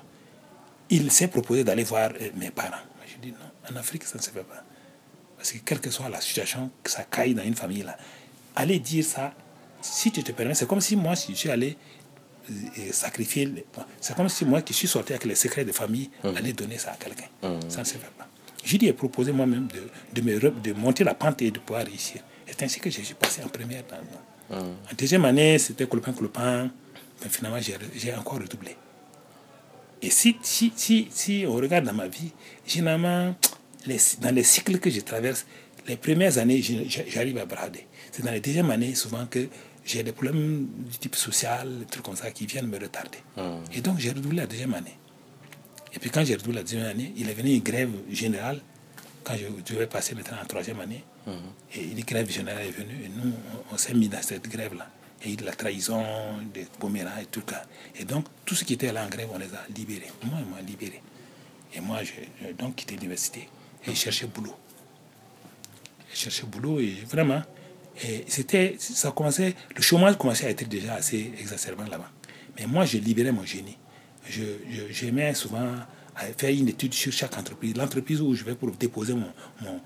[0.95, 2.85] Il s'est proposé d'aller voir euh, mes parents.
[3.07, 4.63] Je dis non, en Afrique, ça ne se fait pas.
[5.37, 7.97] Parce que quelle que soit la situation, que ça caille dans une famille, là,
[8.55, 9.33] aller dire ça,
[9.81, 11.75] si tu te permets, c'est comme si moi, si je suis allé
[12.49, 13.65] euh, sacrifier, les-
[13.99, 16.91] c'est comme si moi qui suis sorti avec les secrets de famille, aller donner ça
[16.91, 17.27] à quelqu'un.
[17.69, 18.27] Ça ne se fait pas.
[18.63, 19.81] Je lui ai proposé moi-même de,
[20.13, 22.21] de, me de monter la pente et de pouvoir réussir.
[22.47, 23.83] C'est ainsi que je suis passé en première.
[23.89, 26.69] Dans, En deuxième année, c'était clopin clopin.
[27.21, 28.75] Mais finalement, j'ai j'ai encore redoublé.
[30.03, 32.31] Et si, si, si, si on regarde dans ma vie,
[32.67, 33.33] généralement,
[33.87, 35.45] les, dans les cycles que je traverse,
[35.87, 37.87] les premières années, j'arrive à brader.
[38.11, 39.47] C'est dans les deuxièmes années, souvent, que
[39.85, 43.19] j'ai des problèmes du type social, des trucs comme ça, qui viennent me retarder.
[43.73, 44.97] Et donc, j'ai redoublé la deuxième année.
[45.93, 48.61] Et puis, quand j'ai redoublé la deuxième année, il est venu une grève générale,
[49.23, 51.03] quand je devais passer maintenant en troisième année.
[51.75, 54.89] Et une grève générale est venue, et nous, on, on s'est mis dans cette grève-là.
[55.25, 56.03] Il de la trahison,
[56.53, 57.63] des pommeras et tout ça.
[57.95, 60.11] Et donc, tout ce qui était là en grève, on les a libérés.
[60.25, 61.01] Moi, ils m'ont libéré.
[61.73, 63.47] Et moi, j'ai donc quitté l'université
[63.87, 64.55] et cherché boulot.
[66.11, 67.41] J'ai cherché boulot et vraiment,
[68.03, 72.11] Et c'était, ça commençait, le chômage commençait à être déjà assez exacerbant là-bas.
[72.59, 73.77] Mais moi, je libérais mon génie.
[74.27, 75.69] Je, je- j'aimais souvent
[76.37, 77.75] faire une étude sur chaque entreprise.
[77.77, 79.31] L'entreprise où je vais pour déposer mon,
[79.61, 79.79] mon,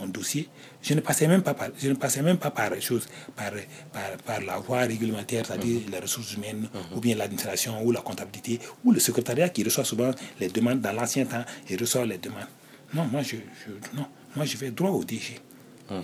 [0.00, 0.48] mon, dossier,
[0.82, 3.50] je ne passais même pas par, je ne passais même pas par, chose, par,
[3.92, 8.58] par, par la voie réglementaire, c'est-à-dire les ressources humaines, ou bien l'administration, ou la comptabilité,
[8.84, 12.48] ou le secrétariat qui reçoit souvent les demandes dans l'ancien temps, il reçoit les demandes.
[12.94, 15.38] Non, moi je, je- non, moi je vais droit au DG.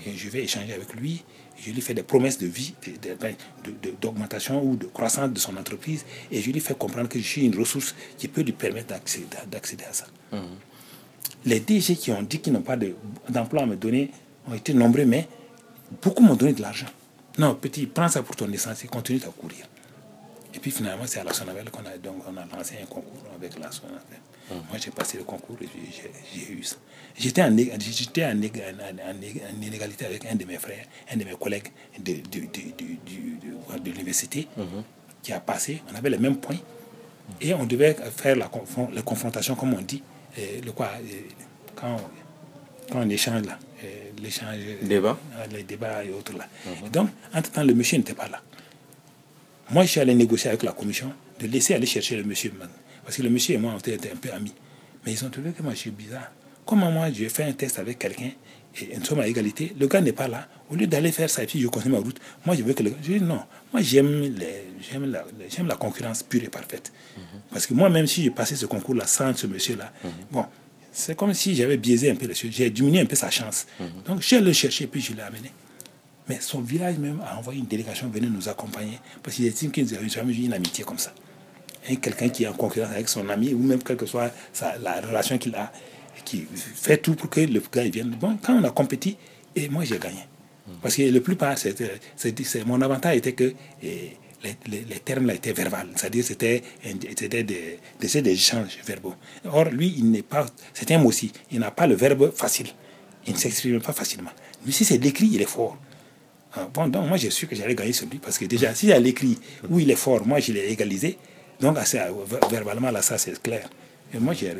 [0.06, 1.24] Et je vais échanger avec lui.
[1.64, 2.74] Je lui fais des promesses de vie,
[4.00, 6.04] d'augmentation ou de croissance de son entreprise.
[6.30, 9.26] Et je lui fais comprendre que je suis une ressource qui peut lui permettre d'accéder,
[9.50, 10.06] d'accéder à ça.
[11.46, 12.94] Les DG qui ont dit qu'ils n'ont pas de-
[13.28, 14.10] d'emploi à me donner
[14.48, 15.28] ont été nombreux, mais
[16.02, 16.86] beaucoup m'ont donné de l'argent.
[17.38, 19.66] Non, petit, prends ça pour ton essence et continue à courir.
[20.54, 23.58] Et puis finalement, c'est à la qu'on a, donc, on a lancé un concours avec
[23.58, 24.20] la Sonabelle.
[24.48, 25.68] Moi, j'ai passé le concours et
[26.34, 26.76] j'ai eu ça.
[27.18, 28.24] J'étais en, inégalité
[30.06, 32.14] avec un de mes frères, un de mes collègues de,
[33.84, 34.48] l'université
[35.22, 35.82] qui a passé.
[35.92, 36.58] On avait les mêmes points.
[37.40, 38.48] Et on devait faire la
[39.02, 40.02] confrontation, comme on dit.
[40.64, 40.90] Le quoi,
[41.74, 43.58] quand, on, quand on échange là,
[44.22, 44.58] l'échange.
[44.82, 45.18] Débat.
[45.36, 46.46] euh, Les débats et autres là.
[46.84, 48.40] Et donc, entre-temps, le monsieur n'était pas là.
[49.70, 52.52] Moi, je suis allé négocier avec la commission de laisser aller chercher le monsieur.
[53.04, 54.54] Parce que le monsieur et moi, on était un peu amis.
[55.04, 56.30] Mais ils ont trouvé que moi, je suis bizarre.
[56.64, 58.30] Comment moi, je fais un test avec quelqu'un
[58.80, 60.48] et nous sommes à égalité, le gars n'est pas là.
[60.70, 62.82] Au lieu d'aller faire ça et puis je continue ma route, moi, je veux que
[62.82, 62.96] le gars.
[63.02, 63.40] Je dis non.
[63.72, 66.92] Moi, j'aime la, j'aime la concurrence pure et parfaite.
[67.50, 69.92] Parce que moi, même si j'ai passé ce concours-là sans ce monsieur-là,
[70.30, 70.44] bon,
[70.92, 72.50] c'est comme si j'avais biaisé un peu les choses.
[72.52, 73.66] J'ai diminué un peu sa chance.
[74.06, 75.50] Donc, je chercher et puis je l'ai amené.
[76.28, 79.84] Mais son village même a envoyé une délégation venir nous accompagner parce qu'il estime qu'ils
[79.92, 81.12] n'ont jamais vu une amitié comme ça.
[82.02, 85.00] Quelqu'un qui est en concurrence avec son ami ou même quelle que soit sa- la
[85.00, 85.72] relation qu'il a,
[86.26, 86.46] qui
[86.86, 88.10] fait tout pour que le gars vienne.
[88.20, 89.16] Bon, quand on a compétit,
[89.54, 90.24] et moi j'ai gagné.
[90.82, 91.20] Parce que le
[91.56, 96.62] c'était- c'est- mon avantage était que les, termes là étaient verbales, c'est-à-dire c'était,
[97.18, 97.78] c'était des,
[98.30, 99.14] échanges verbaux.
[99.44, 102.68] Or, lui, il n'est pas, c'est un mot aussi, il n'a pas le verbe facile.
[103.26, 104.30] Il ne s'exprime pas facilement.
[104.64, 105.76] Lui, si c'est l'écrit, il est fort.
[106.54, 108.92] Ah, Bon, donc moi j'ai su que j'allais gagner sur lui parce que déjà, s'il
[108.92, 109.38] a l'écrit
[109.70, 111.16] où il est fort, moi je l'ai égalisé.
[111.60, 111.82] Donc, euh,
[112.26, 113.68] ver- verbalement, là, ça c'est clair.
[114.14, 114.54] Et moi, j'ai-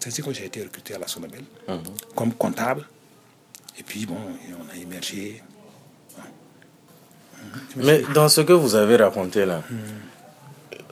[0.00, 1.44] c'est ainsi que j'ai été recruté à la Sonabelle
[2.14, 2.84] comme comptable.
[3.78, 4.16] Et puis, bon,
[4.60, 5.42] on a émergé.
[7.76, 9.62] Mais dans ce que vous avez raconté là,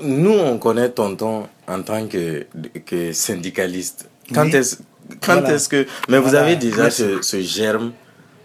[0.03, 2.47] nous on connaît Tonton en tant que,
[2.85, 4.09] que syndicaliste.
[4.35, 4.57] Quand Oui.
[4.57, 4.77] est-ce
[5.21, 5.55] quand Voilà.
[5.55, 5.87] est-ce que.
[6.09, 7.93] Mais vous avez déjà ce, ce germe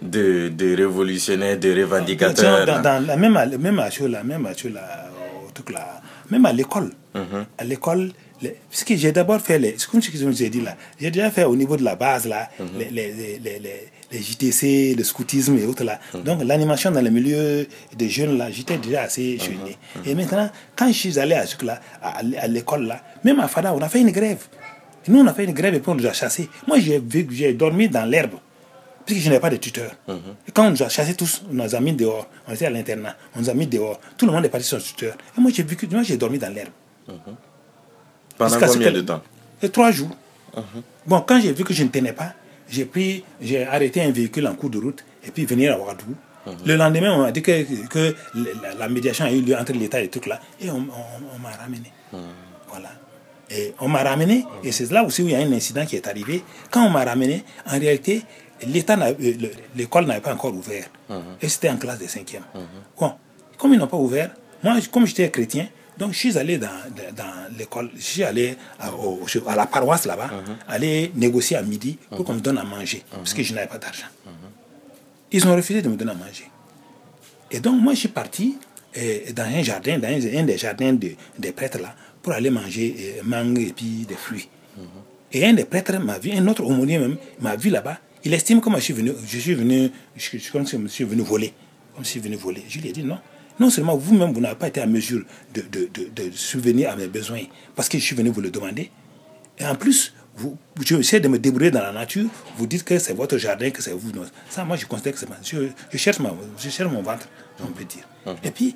[0.02, 2.66] de, de révolutionnaire, de revendicateur.
[2.66, 3.90] Dans, dans la même, à- même à
[4.24, 4.54] même à
[6.32, 6.92] même à l'école.
[7.58, 8.12] À l'école,
[8.46, 9.76] les- parce que j'ai d'abord fait les.
[9.92, 10.76] Comme ce que je vous ai dit là.
[11.00, 13.60] J'ai déjà fait au niveau de la base là, les, les, les,
[14.12, 16.00] les, JTC, le scoutisme et autres là.
[16.26, 19.58] Donc l'animation dans le milieu des jeunes là, j'étais déjà assez jeune.
[20.06, 23.48] Et maintenant, quand je suis allé à, ce là, à, à l'école là, même à
[23.48, 24.44] Fada, on a fait une grève.
[25.08, 26.50] Nous, on a fait une grève et puis on nous a chassés.
[26.68, 28.36] Moi, j'ai j'ai dormi dans l'herbe.
[29.06, 29.92] Puisque je n'ai pas de tuteur.
[30.48, 32.28] Et quand on nous a chassés tous, on nous a mis dehors.
[32.48, 33.16] On était à l'internat.
[33.36, 34.00] On nous a mis dehors.
[34.18, 35.14] Tout le monde est parti sur tuteur.
[35.38, 36.72] Et moi, j'ai vécu, moi, j'ai dormi dans l'herbe.
[38.50, 39.22] Ce combien de temps?
[39.62, 40.10] Et trois jours.
[41.06, 42.34] Bon, quand j'ai vu que je ne tenais pas,
[42.70, 46.16] j'ai pris, j'ai arrêté un véhicule en cours de route et puis venir à Ouagadougou.
[46.66, 50.00] Le lendemain, on m'a dit que, que la, la médiation a eu lieu entre l'État
[50.02, 50.40] et tout là.
[50.62, 51.92] Et on, on- on m'a ramené.
[52.70, 52.90] Voilà.
[53.50, 55.96] Et on m'a ramené, et c'est là aussi où il y a un incident qui
[55.96, 56.44] est arrivé.
[56.72, 58.24] Quand on m'a ramené, en réalité,
[58.68, 60.88] l'État, euh, le- l'école n'avait pas encore ouvert.
[61.42, 62.44] Et c'était en classe de cinquième.
[63.00, 63.14] Bon,
[63.58, 64.32] comme ils n'ont pas ouvert,
[64.64, 65.68] moi, comme j'étais chrétien,
[65.98, 66.68] donc je suis allé dans,
[67.16, 70.30] dans l'école, je suis allé à, au- à la paroisse là-bas,
[70.68, 73.78] aller négocier à midi pour qu'on me donne à manger, parce que je n'avais pas
[73.78, 74.08] d'argent.
[75.32, 76.46] Ils ont refusé de me donner à manger.
[77.52, 78.58] Et donc, moi, je suis parti
[78.98, 82.50] euh, dans un jardin, dans un, un des jardins de- des prêtres là, pour aller
[82.50, 84.48] manger euh, mangue et puis des fruits.
[85.32, 87.98] Et un des prêtres m'a vu, un autre aumônier même, m'a vu là-bas.
[88.24, 90.88] Il estime que moi, je suis venu, je suis venu, je, je, comme si je
[90.88, 91.54] suis venu voler.
[91.94, 92.64] Comme si je suis venu voler.
[92.68, 93.18] Je lui ai dit non.
[93.60, 96.96] Non seulement vous-même, vous n'avez pas été en mesure de, de, de, de subvenir à
[96.96, 97.44] mes besoins
[97.76, 98.92] parce que je suis venu vous le demander.
[99.58, 102.28] Et en plus, vous, je essaie de me débrouiller dans la nature.
[102.58, 104.12] Vous dites que c'est votre jardin, que c'est vous.
[104.12, 104.26] Non.
[104.50, 107.30] Ça, moi, je considère que c'est ma- je, je, cherche ma, je cherche mon ventre,
[107.62, 108.04] on peut dire.
[108.44, 108.76] Et, puis,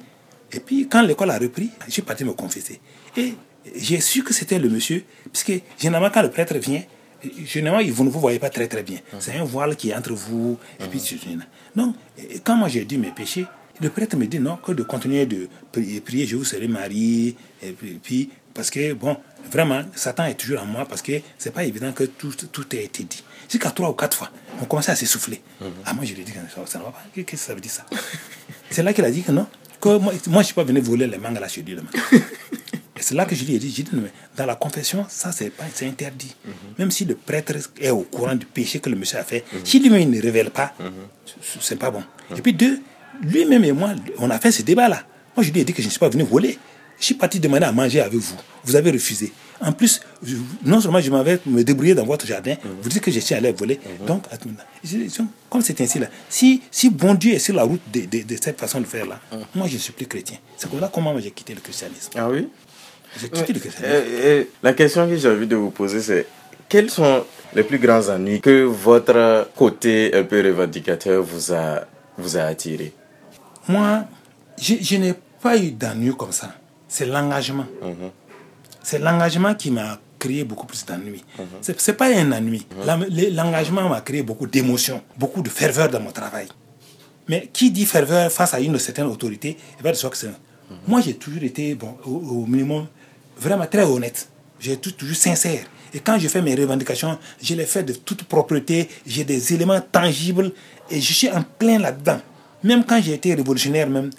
[0.53, 2.79] et puis, quand l'école a repris, je suis parti me confesser.
[3.17, 3.33] Et
[3.75, 6.81] j'ai su que c'était le monsieur, puisque généralement, quand le prêtre vient,
[7.45, 8.99] généralement, vous ne vous voyez pas très très bien.
[9.19, 10.57] C'est un voile qui est entre vous.
[10.79, 11.01] Et puis,
[11.75, 13.45] donc, et quand moi j'ai dit mes péchés,
[13.81, 17.71] le prêtre me dit non, que de continuer de prier, je vous serai marié, et
[17.71, 19.15] puis, Parce que, bon,
[19.51, 22.83] vraiment, Satan est toujours en moi parce que c'est pas évident que tout, tout ait
[22.83, 23.23] été dit.
[23.49, 24.29] Jusqu'à trois ou quatre fois,
[24.61, 25.41] on commençait à s'essouffler.
[25.85, 26.37] Ah, moi, je lui ai dit que
[26.67, 27.03] ça, ne va pas.
[27.13, 27.85] Qu'est-ce que ça veut dire ça?
[28.69, 29.47] C'est là qu'il a dit que non,
[29.79, 31.75] que moi, moi je ne suis pas venu voler les mangas là chez lui.
[32.99, 35.31] Et c'est là que je lui ai dit, j'ai dit, mais dans la confession, ça,
[35.31, 36.35] c'est pas interdit.
[36.77, 39.79] Même si le prêtre est au courant du péché que le monsieur a fait, si
[39.79, 40.73] lui-même ne révèle pas,
[41.61, 42.03] c'est pas bon.
[42.35, 42.81] Et puis deux,
[43.21, 45.03] lui-même et moi, on a fait ce débat-là.
[45.35, 46.57] Moi, je lui ai dit que je ne suis pas venu voler.
[46.99, 48.35] Je suis parti demander à manger avec vous.
[48.65, 49.31] Vous avez refusé.
[49.61, 50.01] En plus,
[50.63, 53.51] non seulement je m'avais me débrouillé dans votre jardin, vous dites que je suis allé
[53.51, 53.79] voler.
[54.07, 54.23] Donc,
[55.49, 58.59] comme c'est ainsi là, si, si bon Dieu est sur la route de, de, cette
[58.59, 59.19] façon de faire là,
[59.55, 60.37] moi je ne suis plus chrétien.
[60.55, 62.11] C'est comme ça comment j'ai quitté le christianisme.
[62.15, 62.47] Ah oui?
[63.19, 64.47] J'ai quitté le christianisme.
[64.63, 66.25] la question que j'ai envie de vous poser, c'est
[66.69, 71.81] quels sont les plus grands ennuis que votre côté un peu revendicateur vous a,
[72.17, 72.93] vous a attiré?
[73.67, 74.05] Moi,
[74.57, 76.53] je, je n'ai pas eu d'ennui comme ça.
[76.87, 77.65] C'est l'engagement.
[78.81, 81.23] C'est l'engagement qui m'a créé beaucoup plus d'ennui.
[81.61, 82.67] Ce n'est pas un ennui.
[83.31, 86.47] L'engagement m'a créé beaucoup d'émotions, beaucoup de ferveur dans mon travail.
[87.27, 90.31] Mais qui dit ferveur face à une certaine autorité, de soi que c'est.
[90.87, 92.87] Moi, j'ai toujours été, bon, au, minimum,
[93.37, 94.27] vraiment très honnête.
[94.59, 95.63] J'ai toujours sincère.
[95.93, 98.87] Et quand je fais mes revendications, je les fais de toute propreté.
[99.07, 100.51] J'ai des éléments tangibles
[100.91, 102.19] et je suis en plein là-dedans.
[102.63, 104.09] Même quand j'ai été révolutionnaire, même,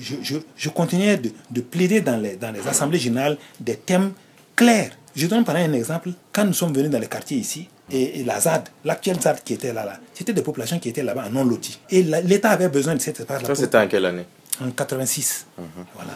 [0.00, 4.12] je, je, je continuais de, de, plaider dans les, dans les assemblées générales des thèmes
[4.56, 4.92] clairs.
[5.14, 6.10] Je donne par un exemple.
[6.32, 9.72] Quand nous sommes venus dans les quartiers ici, et, la ZAD, l'actuelle ZAD qui était
[9.72, 11.78] là, là c'était des populations qui étaient là-bas en non loti.
[11.90, 13.48] Et l'État avait besoin de cet espace-là.
[13.48, 14.26] Ça, c'était en quelle année?
[14.60, 15.46] En 86.
[15.94, 16.12] Voilà.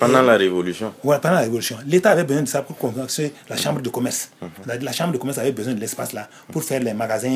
[0.00, 1.76] Pendant la Révolution pendant la Révolution.
[1.86, 4.30] L'État avait besoin de ça pour construire la Chambre de commerce.
[4.66, 7.28] la, Chambre de commerce avait besoin de l'espace là pour faire les magasins,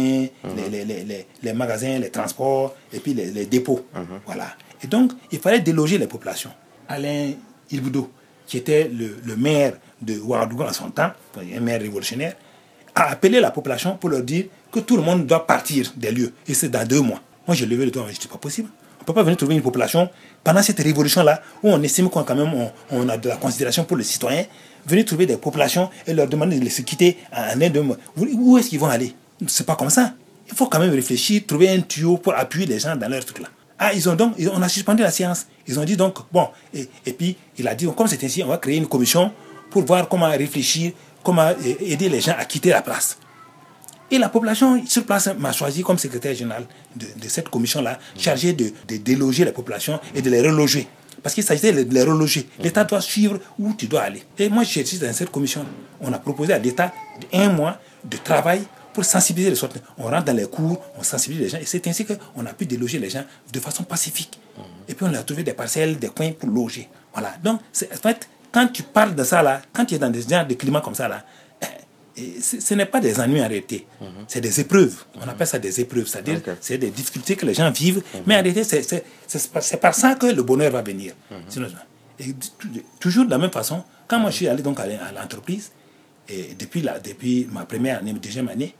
[0.56, 3.84] les, les, les, les, magasins, les transports et puis les, dépôts.
[4.24, 4.46] Voilà.
[4.82, 6.50] Et donc, il fallait déloger les populations.
[6.88, 7.32] Alain
[7.70, 8.10] Ilboudo,
[8.46, 12.34] qui était le, le maire de Ouagadougou en son temps, un maire révolutionnaire,
[12.94, 16.32] a appelé la population pour leur dire que tout le monde doit partir des lieux.
[16.48, 17.20] Et c'est dans deux mois.
[17.46, 18.70] Moi, j'ai levé le doigt, je dis, pas possible.
[18.98, 20.08] On ne peut pas venir trouver une population
[20.44, 22.52] pendant cette révolution-là, où on estime qu'on quand même
[22.90, 24.44] on, a de la considération pour les citoyens,
[24.86, 27.96] venir trouver des populations et leur demander de se quitter en un deux mois.
[28.16, 29.14] Où est-ce qu'ils vont aller?
[29.46, 30.12] C'est pas comme ça.
[30.46, 33.40] Il faut quand même réfléchir, trouver un tuyau pour appuyer les gens dans leur truc
[33.40, 33.48] là.
[33.78, 35.46] Ah, ils ont donc, on a suspendu la séance.
[35.66, 38.46] Ils ont dit donc, bon, et, et puis il a dit, comme c'est ainsi, on
[38.46, 39.32] va créer une commission
[39.70, 40.92] pour voir comment réfléchir,
[41.24, 43.18] comment aider les gens à quitter la place.
[44.10, 48.52] Et la population sur place m'a choisi comme secrétaire général de, de cette commission-là, chargé
[48.52, 50.86] de, de, déloger les populations et de les reloger.
[51.22, 52.46] Parce qu'il s'agissait de les reloger.
[52.60, 54.22] L'État doit suivre où tu dois aller.
[54.38, 55.64] Et moi, je suis dans cette commission.
[56.00, 56.92] On a proposé à l'État
[57.32, 58.62] un mois de travail
[58.92, 59.78] pour sensibiliser les sortes.
[59.98, 61.58] On rentre dans les cours, on sensibilise les gens.
[61.58, 64.38] Et c'est ainsi qu'on a pu déloger les gens de façon pacifique.
[64.86, 66.88] Et puis on a trouvé des parcelles, des coins pour loger.
[67.12, 67.34] Voilà.
[67.42, 70.46] Donc, en fait, quand tu parles de ça là, quand tu es dans des genres
[70.46, 71.24] de climat comme ça là,
[72.16, 73.86] ce n'est pas des ennuis en réalité,
[74.28, 75.04] c'est des épreuves.
[75.16, 78.42] On appelle ça des épreuves, c'est-à-dire c'est des difficultés que les gens vivent, mais en
[78.42, 81.12] réalité c'est par ça que le bonheur va venir.
[82.20, 82.34] Et
[83.00, 85.72] toujours de la même façon, quand moi je suis allé donc à l'entreprise,
[86.28, 88.74] et depuis, la, depuis ma première année, ma deuxième année,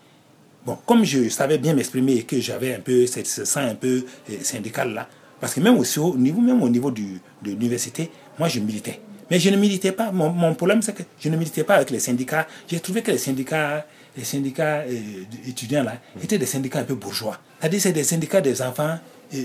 [0.64, 4.04] bon, comme je savais bien m'exprimer et que j'avais un peu ce sens un peu
[4.30, 5.08] euh, syndical là,
[5.40, 9.00] parce que même aussi au niveau, même au niveau du, de l'université, moi je militais.
[9.34, 10.12] Mais je ne militais pas.
[10.12, 12.46] Mon, problème, c'est que je ne militais pas avec les syndicats.
[12.68, 13.84] J'ai trouvé que les syndicats,
[14.16, 17.40] les syndicats euh, étudiants là, étaient des syndicats un peu bourgeois.
[17.58, 18.96] C'est-à-dire c'est des syndicats des enfants
[19.34, 19.38] euh,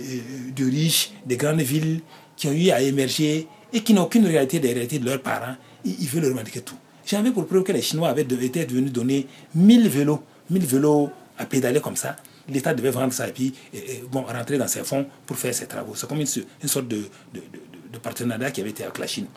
[0.56, 2.02] de riches, des grandes villes,
[2.38, 5.56] qui ont eu à émerger et qui n'ont aucune réalité des réalités de leurs parents.
[5.84, 6.78] Ils, ils veulent revendiquer tout.
[7.04, 9.26] J'avais pour preuve que les Chinois avaient été venus donner
[9.56, 10.22] 1000 vélos,
[10.52, 12.16] 1000 vélos à pédaler comme ça.
[12.48, 13.56] L'État devait vendre ça et puis
[14.12, 15.96] bon, rentrer dans ses fonds pour faire ses travaux.
[15.96, 17.06] C'est comme une, sorte de,
[17.98, 19.28] partenariat qui avait été avec la Chine,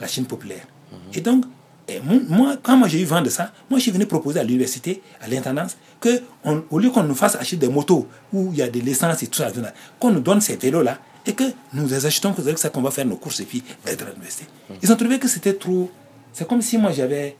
[0.00, 0.66] la Chine populaire.
[1.12, 1.44] Et donc,
[1.86, 4.44] et moi, quand moi j'ai eu vent de ça, moi je suis venu proposer à
[4.44, 8.68] l'université, à l'intendance, qu'au lieu qu'on nous fasse acheter des motos où il y a
[8.68, 9.50] de l'essence et tout ça,
[9.98, 12.90] qu'on nous donne ces vélos-là et que nous les achetons, que c'est ça qu'on va
[12.90, 14.46] faire nos courses et puis être à l'université.
[14.82, 15.90] Ils ont trouvé que c'était trop
[16.38, 17.36] c'est comme si moi j'avais.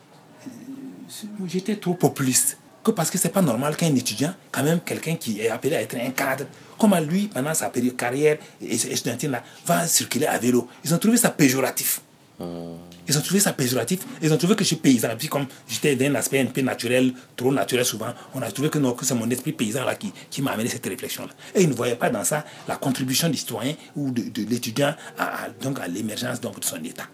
[1.47, 2.59] J'étais trop populiste.
[2.89, 5.83] Que parce que c'est pas normal qu'un étudiant, quand même quelqu'un qui est appelé à
[5.83, 6.47] être un cadre,
[6.79, 10.67] comment lui, pendant sa période carrière étudiantine, là, va circuler à vélo.
[10.83, 12.01] Ils ont trouvé ça péjoratif.
[12.41, 14.07] Ils ont trouvé ça péjoratif.
[14.23, 15.09] Ils ont trouvé que je suis paysan.
[15.19, 18.79] Puis comme j'étais d'un aspect un peu naturel, trop naturel souvent, on a trouvé que,
[18.79, 21.33] que c'est mon esprit paysan là qui, qui m'a amené cette réflexion-là.
[21.55, 24.95] Et ils ne voyaient pas dans ça la contribution du citoyen ou de, de l'étudiant
[25.19, 27.05] à, donc à l'émergence donc, de son État.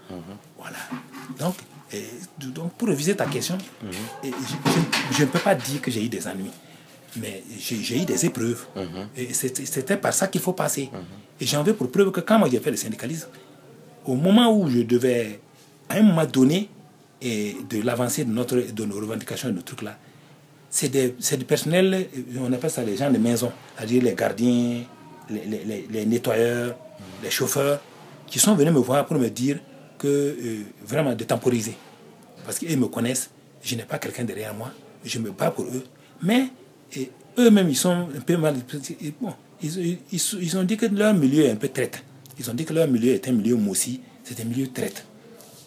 [0.57, 0.77] Voilà.
[1.41, 1.57] Donc,
[2.39, 3.57] donc, pour réviser ta question,
[5.13, 6.51] je, ne peux pas dire que j'ai eu des ennuis,
[7.17, 8.67] mais j'ai eu des épreuves.
[9.17, 10.91] Et c'était par ça qu'il faut passer.
[11.41, 13.29] Et j'en veux pour preuve que quand moi j'ai fait le syndicalisme,
[14.05, 15.41] au moment où je devais,
[15.89, 16.69] à un moment donné,
[17.23, 19.97] et de l'avancée de, notre, de nos revendications et de nos trucs là,
[20.71, 20.89] c'est
[21.39, 22.09] du personnel,
[22.41, 24.83] on appelle ça les gens de maison, c'est-à-dire les gardiens,
[25.31, 26.77] les, les- les nettoyeurs,
[27.23, 27.81] les chauffeurs,
[28.27, 29.59] qui sont venus me voir pour me dire
[29.99, 31.77] que euh, vraiment de temporiser.
[32.45, 33.31] Parce qu'ils me connaissent,
[33.63, 34.71] je n'ai pas quelqu'un derrière moi,
[35.05, 35.85] je me bats pour eux.
[36.23, 36.49] Mais
[37.39, 38.55] eux-mêmes, ils sont un peu mal.
[39.21, 42.03] Bon, ils, ils- ils- ils ont dit que leur milieu est un peu traite.
[42.39, 45.05] Ils ont dit que leur milieu est un milieu moussi, c'est un milieu traite.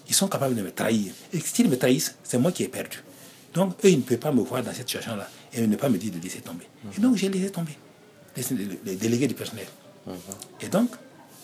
[0.10, 1.12] Ils sont capables de me trahir.
[1.34, 2.98] Et s'ils me trahissent, c'est moi qui ai perdu.
[3.54, 5.98] Donc, eux, ils ne peuvent pas me voir dans cette situation-là et ne pas me
[5.98, 6.66] dire de laisser tomber.
[6.96, 7.76] Et donc, j'ai laissé tomber
[8.38, 8.44] les,
[8.86, 9.66] les délégués du personnel.
[10.62, 10.92] Et donc,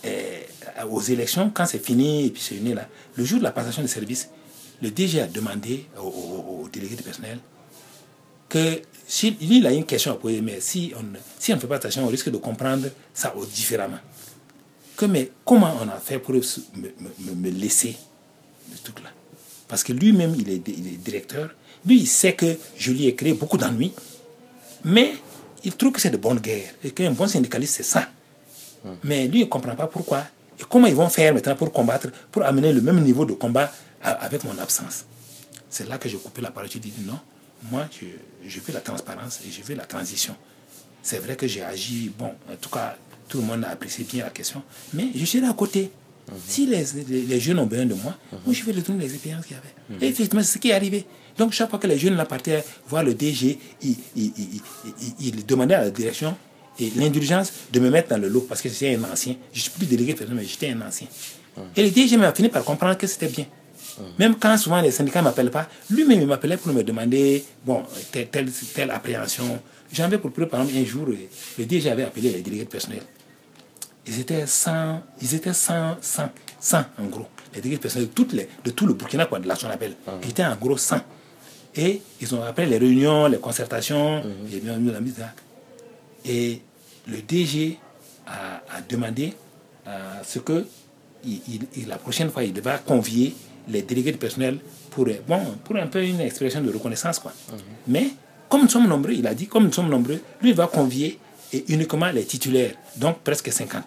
[0.06, 0.46] eh,
[0.90, 3.88] aux élections, quand c'est fini, et puis c'est là, le jour de la passation de
[3.88, 4.30] service,
[4.84, 7.40] le DG a demandé aux délégués du personnel
[8.50, 11.78] que s'il il a une question à poser, mais si on, ne- si fait pas
[11.78, 13.98] attention, on risque de comprendre ça différemment.
[14.98, 16.42] Que mais comment on a fait pour me,
[17.26, 17.96] me- me laisser
[18.76, 19.10] ce truc-là
[19.68, 21.50] Parce que lui-même, il est, il est directeur.
[21.86, 23.94] Lui, il sait que je lui ai créé beaucoup d'ennuis,
[24.84, 25.14] mais
[25.64, 28.08] il trouve que c'est de bonne guerre et qu'un bon syndicaliste, c'est ça.
[29.04, 30.24] Mais lui, il ne comprend pas pourquoi.
[30.60, 33.72] Et comment ils vont faire maintenant pour combattre, pour amener le même niveau de combat
[34.12, 35.06] avec mon absence.
[35.70, 36.70] C'est là que j'ai coupé la parole.
[36.72, 37.20] J'ai dit non,
[37.72, 38.06] moi, je,
[38.48, 40.36] je veux la transparence et je veux la transition.
[41.02, 42.96] C'est vrai que j'ai agi, bon, en tout cas,
[43.28, 44.62] tout le monde a apprécié bien la question,
[44.94, 45.92] mais je suis là à côté.
[46.48, 49.14] Si les, les, les jeunes ont besoin de moi, moi, je vais leur donner les
[49.14, 50.06] expériences qu'il y avait.
[50.06, 51.06] Et effectivement, c'est ce qui est arrivé.
[51.38, 54.62] Donc, chaque fois que les jeunes là partaient voir le DG, ils il, il, il-
[55.20, 56.38] il- il demandait à la direction
[56.80, 59.36] et l'indulgence de me mettre dans le lot parce que j'étais un ancien.
[59.52, 61.08] Je ne suis plus délégué mais j'étais un ancien.
[61.76, 63.46] Et le DG m'a fini par comprendre que c'était bien.
[64.20, 67.84] Même quand souvent les syndicats ne m'appellent pas, lui-même il m'appelait pour me demander bon,
[68.12, 69.60] telle, telle, telle appréhension.
[69.92, 71.16] J'en avais pour preuve, par exemple, un jour, euh,
[71.60, 73.02] le DG avait appelé les délégués de personnel.
[74.08, 76.30] Ils étaient 100, ils étaient 100, 100,
[76.60, 77.28] 100 en gros.
[77.54, 79.96] Les délégués de personnel de, toutes les, de tout le Burkina, quoi, de la appelle.
[80.24, 80.98] Ils étaient en gros 100.
[81.76, 85.32] Et ils ont appelé les réunions, les concertations, et bien mis la mise là.
[86.26, 86.62] Et
[87.08, 87.78] le DG
[88.28, 89.34] a, a demandé
[89.86, 90.66] à ce que
[91.26, 93.36] il- il- il- la prochaine fois, il devait convier
[93.68, 94.58] les délégués du personnel
[94.92, 97.20] pour, euh, bon, pour un peu une expression de reconnaissance.
[97.20, 97.32] Quoi.
[97.88, 98.08] Mais
[98.50, 101.20] comme nous sommes nombreux, il a dit, comme nous sommes nombreux, lui il va convier
[101.52, 103.84] et uniquement les titulaires, donc presque 50.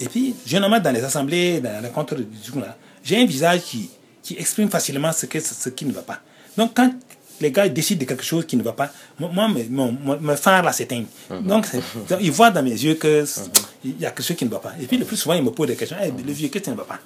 [0.00, 3.62] Et puis, généralement, dans les assemblées, dans les rencontres du jour, là, j'ai un visage
[3.62, 3.88] qui,
[4.22, 6.20] qui exprime facilement ce, que, ce qui ne va pas.
[6.56, 6.92] Donc, quand
[7.40, 10.62] les gars décident de quelque chose qui ne va pas, moi, mon, mon, mon phare
[10.62, 11.04] là s'éteint.
[11.30, 13.50] Donc, c'est- donc, ils voient dans mes yeux que c'est-
[13.84, 14.72] il y a quelque chose qui ne va pas.
[14.80, 15.96] Et puis, le plus souvent, ils me posent des questions.
[15.98, 16.98] Hey, le vieux, qu'est-ce qui ne va pas?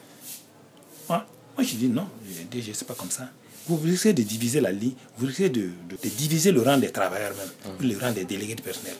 [1.08, 1.26] Moi,
[1.60, 3.28] moi, je dis non, je dis, c'est pas comme ça.
[3.68, 6.90] Vous, essayez de diviser la ligne, vous essayez de, de- de diviser le rang des
[6.90, 8.94] travailleurs même, ou le rang des délégués du personnel.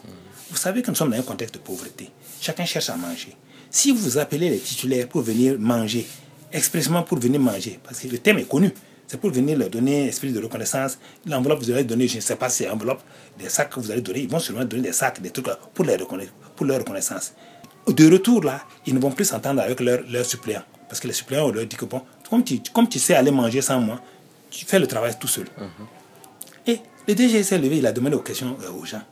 [0.51, 2.11] Vous savez que nous sommes dans un contexte de pauvreté.
[2.40, 3.35] Chacun cherche à manger.
[3.70, 6.07] Si vous appelez les titulaires pour venir manger,
[6.53, 8.70] expressément pour venir manger, parce que le thème est connu,
[9.07, 10.99] c'est pour venir leur donner esprit de reconnaissance.
[11.27, 13.03] L'enveloppe que vous allez donner, je ne sais pas si c'est enveloppe,
[13.38, 15.85] des sacs que vous allez donner, ils vont sûrement donner des sacs, des trucs pour,
[15.85, 15.96] les
[16.57, 17.33] pour leur reconnaissance.
[17.88, 20.62] De retour là, ils ne vont plus s'entendre avec leurs leurs suppléants.
[20.88, 23.31] Parce que les suppléants, on leur dit que bon, comme tu, comme tu sais aller
[23.33, 24.01] manger sans moi,
[24.51, 25.47] tu fais le travail tout seul.
[26.66, 29.03] Et le DG s'est levé, il a demandé aux questions euh, aux gens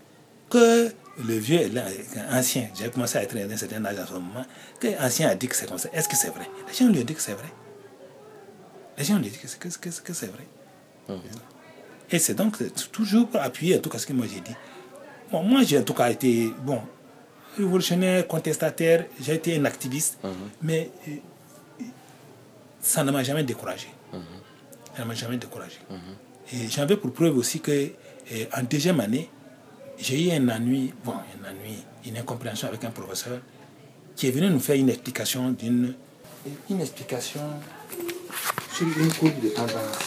[0.51, 0.91] que
[1.27, 4.45] le vieux, là, euh, ancien, j'ai commencé à être d'un certain âge à ce moment,
[4.81, 5.89] que l'ancien a dit que c'est comme ça.
[5.93, 6.49] Est-ce que c'est vrai?
[6.69, 7.49] Les gens lui ont dit que c'est vrai.
[8.97, 10.47] Les gens lui ont dit que c'est que, que- que c'est vrai.
[12.11, 12.57] Et c'est donc
[12.93, 14.55] toujours pour appuyer en tout cas ce que moi j'ai dit.
[15.31, 16.81] Bon, moi j'ai en tout cas été, bon,
[17.57, 20.19] révolutionnaire, contestataire, j'ai été un activiste,
[20.63, 21.13] mais euh,
[22.81, 23.89] ça ne m'a jamais découragé.
[24.97, 25.79] Ça ne m'a jamais découragé.
[26.53, 29.31] Et j'avais pour preuve aussi que euh, en deuxième année,
[29.99, 33.41] j'ai eu un ennui, bon, un ennui, une incompréhension avec un professeur
[34.17, 35.95] qui est venu nous faire une explication d'une
[36.71, 37.41] une explication
[38.73, 39.99] sur une courbe de tendance.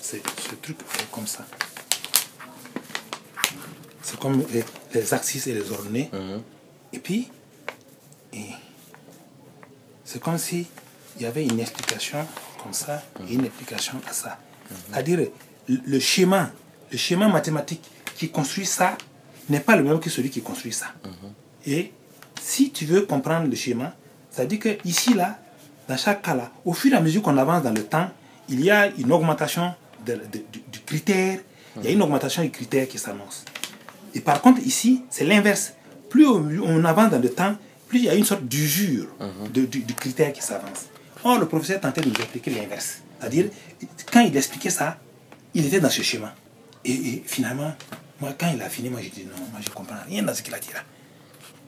[0.00, 1.44] C'est ce truc est comme ça.
[4.02, 6.10] C'est comme les, les axes et les ordonnées.
[6.92, 7.39] Et puis, et
[10.10, 10.66] c'est comme si
[11.16, 12.26] il y avait une explication
[12.62, 14.38] comme ça et une explication à ça.
[14.90, 15.18] C'est-à-dire,
[15.68, 16.50] le, le schéma,
[16.92, 17.82] le schéma mathématique
[18.16, 18.96] qui construit ça
[19.48, 20.86] n'est pas le même que celui qui construit ça.
[21.66, 21.92] Et
[22.40, 23.94] si tu veux comprendre le schéma,
[24.30, 25.38] ça dit que ici, là,
[25.88, 28.08] dans chaque cas, là, au fur et à mesure qu'on avance dans le temps,
[28.48, 29.74] il y a une augmentation
[30.06, 31.38] de- de- du, du critère,
[31.76, 33.44] il y a une augmentation du critère qui s'annonce.
[34.14, 35.74] Et par contre, ici, c'est l'inverse.
[36.08, 37.56] Plus on avance dans le temps,
[37.90, 39.08] plus il y a une sorte d'usure
[39.52, 40.86] de- du, du critère qui s'avance.
[41.24, 42.98] Or, le professeur tentait de nous expliquer l'inverse.
[43.18, 43.46] C'est-à-dire,
[44.12, 44.98] quand il expliquait ça,
[45.52, 46.34] il était dans ce schéma.
[46.84, 47.74] Et, et finalement,
[48.20, 50.34] moi, quand il a fini, moi, j'ai dit non, moi, je ne comprends rien dans
[50.34, 50.80] ce qu'il a dit là.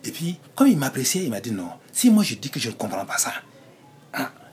[0.04, 1.68] Et puis, comme il m'appréciait, il m'a dit non.
[1.92, 3.32] Si moi, je dis que je ne comprends pas ça,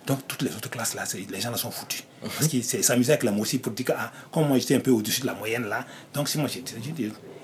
[0.08, 2.04] Donc toutes les autres classes là, les gens là sont foutus.
[2.22, 4.90] Parce qu'ils s'amusaient avec la aussi pour dire que ah, comme moi j'étais un peu
[4.92, 6.74] au-dessus de la moyenne là, donc si moi j'étais.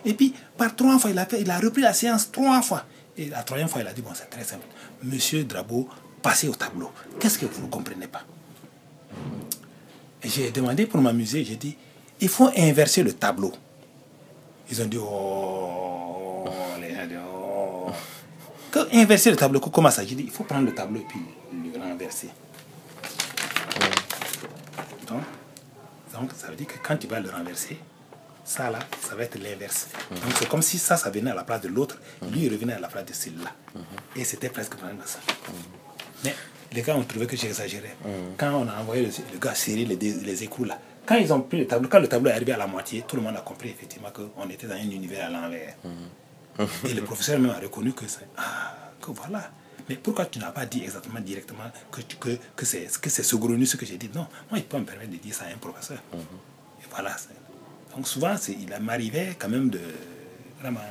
[0.04, 2.84] Et puis par trois fois, il a, fait, il a repris la séance trois fois.
[3.18, 4.66] Et la troisième fois, il a dit bon, c'est très simple.
[5.04, 5.88] Monsieur Drabo,
[6.22, 6.92] passez au tableau.
[7.20, 8.24] Qu'est-ce que vous ne comprenez pas?
[10.24, 11.78] J'ai demandé pour m'amuser, j'ai dit
[12.20, 13.54] il faut inverser le tableau.
[14.70, 16.46] Ils ont dit oh,
[16.82, 17.90] les gens dit oh.
[18.92, 20.04] inverser le tableau, comment ça?
[20.06, 21.20] J'ai dit il faut prendre le tableau et puis
[21.74, 22.30] le renverser.
[26.14, 27.78] Donc, ça veut dire que quand tu vas le renverser,
[28.46, 29.90] ça là, ça va être l'inverse.
[30.12, 32.00] Donc c'est comme si ça, ça venait à la place de l'autre,
[32.32, 33.52] lui il revenait à la place de celui-là.
[34.16, 35.20] Et c'était presque vraiment ça.
[36.24, 36.34] Mais
[36.72, 37.98] les gars ont trouvé que j'exagérais.
[38.38, 41.60] Quand on a envoyé le, gars serrer les, les écrous là, quand ils ont pris
[41.60, 43.70] le tableau, quand le tableau est arrivé à la moitié, tout le monde a compris
[43.70, 45.76] effectivement qu'on était dans un univers à l'envers.
[46.88, 48.28] Et le professeur même a reconnu que c'est.
[48.38, 49.52] Ah, que voilà.
[49.88, 53.98] Mais pourquoi tu n'as pas dit exactement directement que, que, que c'est ce que j'ai
[53.98, 54.10] dit?
[54.16, 56.00] Non, moi, je peux me permettre de dire ça à un professeur.
[56.14, 57.16] Et voilà.
[57.96, 59.80] Donc souvent, il m'arrivait quand même de,
[60.60, 60.82] vraiment,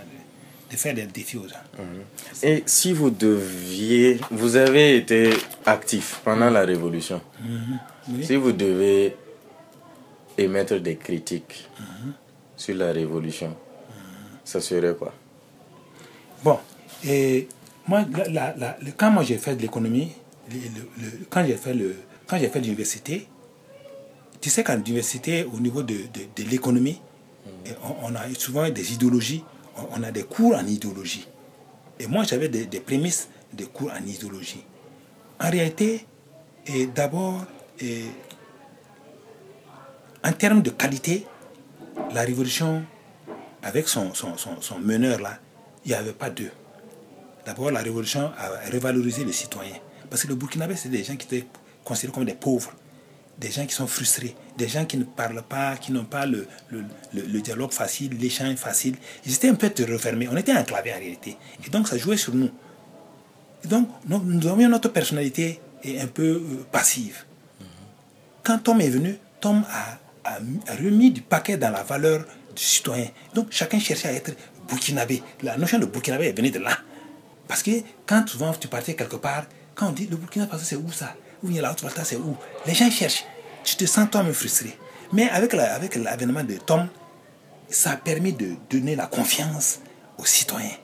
[0.71, 1.57] de, faire des défis aux gens.
[1.79, 2.03] Mhm.
[2.43, 5.31] Et si vous deviez, vous avez été
[5.67, 8.23] actif pendant la Révolution, mhm.
[8.23, 9.17] si vous devez
[10.39, 11.69] émettre des critiques
[12.57, 13.55] sur la Révolution,
[14.45, 15.13] ça serait quoi?
[16.43, 16.59] Bon,
[17.05, 17.49] et
[17.87, 20.13] moi, la, la, quand moi j'ai fait de l'économie,
[21.31, 21.97] quand j'ai fait le,
[22.27, 23.29] quand j'ai fait l'université,
[24.45, 27.01] tu sais qu'en université, au niveau de, de, de l'économie,
[28.03, 29.43] on, a souvent des idéologies,
[29.97, 31.27] on, a des cours en idéologie.
[31.99, 34.63] Et moi, j'avais des, des, prémices de cours en idéologie.
[35.41, 36.05] En réalité,
[36.95, 37.47] d'abord,
[40.23, 41.25] en termes de qualité,
[42.13, 42.85] la révolution,
[43.63, 45.39] avec son, son, son, son meneur là,
[45.87, 46.51] il n'y avait pas deux.
[47.47, 49.79] D'abord, la révolution a revalorisé les citoyens.
[50.11, 51.47] Parce que le Burkinabé, c'est des gens qui étaient
[51.83, 52.75] considérés comme des pauvres,
[53.39, 56.47] des gens qui sont frustrés, des gens qui ne parlent pas, qui n'ont pas le,
[56.71, 58.97] le, dialogue facile, l'échange facile.
[59.27, 60.29] Ils étaient un peu refermés.
[60.31, 61.37] On était enclavés en réalité.
[61.67, 62.51] Et donc, ça jouait sur nous.
[63.65, 67.25] Et donc, nous, nous avions notre personnalité un peu euh, passive.
[68.43, 69.99] Quand Tom est venu, Tom a,
[70.31, 72.25] a, a, remis du paquet dans la valeur
[72.55, 73.09] du citoyen.
[73.35, 74.33] Donc, chacun cherchait à être
[74.69, 75.23] burkinabé.
[75.43, 76.79] La notion de burkinabé est venue de là.
[77.49, 77.71] Parce que
[78.07, 81.15] quand souvent tu partais quelque part, quand on dit le Burkina Faso c'est où ça?
[81.45, 82.37] Ou la haute Volta c'est où
[82.67, 83.25] Les gens cherchent.
[83.65, 84.77] Tu te sens toi-même frustré.
[85.13, 86.89] Mais avec l'avènement de Tom,
[87.69, 89.81] ça a permis de donner la confiance
[90.19, 90.77] aux citoyens.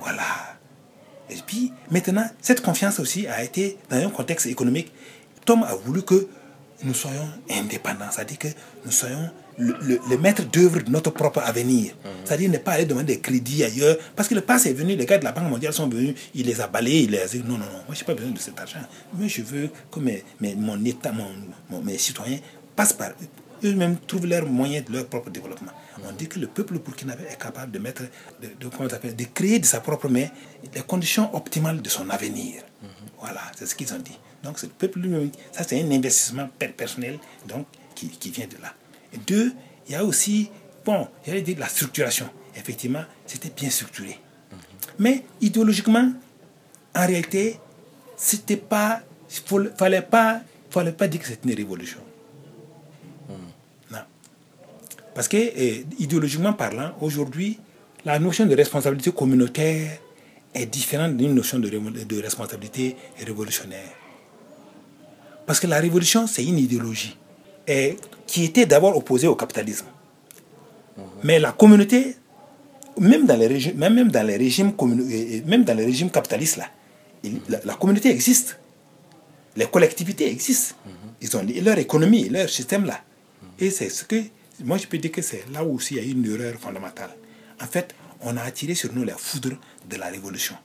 [0.00, 0.22] Voilà.
[1.30, 4.92] Et puis maintenant, cette confiance aussi a été dans un contexte économique.
[5.44, 6.28] Tom a voulu que
[6.82, 8.48] nous soyons indépendants, c'est-à-dire que
[8.84, 11.94] nous soyons le, maître d'œuvre de notre propre avenir.
[12.24, 13.96] C'est-à-dire ne pas aller demander des crédits ailleurs.
[14.14, 16.46] Parce que le passé est venu, les gars de la Banque mondiale sont venus, il
[16.46, 18.30] les a balayés, il les a dit non, non, non, moi je n'ai pas besoin
[18.30, 18.78] de cet argent.
[19.18, 20.24] Mais je veux que mes,
[20.56, 22.38] mon État, mon, mes citoyens
[22.74, 23.10] passent par
[23.64, 25.72] eux-mêmes trouvent leurs moyens de leur propre développement.
[26.06, 28.02] On dit que le peuple burkinabé est capable de mettre,
[28.42, 30.26] de, de, de créer de sa propre main
[30.74, 32.62] les conditions optimales de son avenir.
[33.18, 34.18] Voilà, c'est ce qu'ils ont dit.
[34.42, 35.30] Donc c'est le peuple lui-même.
[35.52, 38.74] Ça, c'est un investissement personnel donc, qui, qui vient de là.
[39.26, 39.52] Deux,
[39.88, 40.50] il y a aussi,
[40.84, 42.28] bon, j'allais dire la structuration.
[42.56, 44.18] Effectivement, c'était bien structuré.
[44.98, 46.12] Mais idéologiquement,
[46.94, 47.58] en réalité,
[48.16, 50.40] c'était pas, il fallait pas,
[50.70, 51.98] fallait pas dire que c'était une révolution.
[53.90, 53.98] Non.
[55.14, 57.58] Parce que, eh, idéologiquement parlant, aujourd'hui,
[58.04, 59.98] la notion de responsabilité communautaire
[60.54, 63.92] est différente d'une notion de, de responsabilité révolutionnaire.
[65.44, 67.16] Parce que la révolution, c'est une idéologie.
[67.66, 67.96] Et
[68.26, 69.86] qui était d'abord opposé au capitalisme.
[71.22, 72.16] Mais la communauté,
[72.98, 74.72] même dans les régimes, même, dans les régimes,
[75.46, 76.68] même dans les régimes capitalistes, là,
[77.64, 78.58] la, communauté existe.
[79.56, 80.74] Les collectivités existent.
[81.20, 83.00] Ils ont leur économie, leur système là.
[83.58, 84.22] Et c'est ce que,
[84.62, 87.10] moi je peux dire que c'est là où aussi il y a une erreur fondamentale.
[87.60, 89.56] En fait, on a attiré sur nous la foudre
[89.88, 90.56] de la révolution.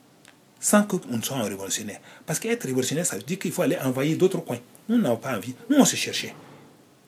[0.60, 2.00] Sans que nous soyons révolutionnaires.
[2.24, 4.60] Parce qu'être révolutionnaire, ça veut dire qu'il faut aller envahir d'autres coins.
[4.88, 5.54] Nous n'avons pas envie.
[5.68, 6.34] Nous, on se cherchait.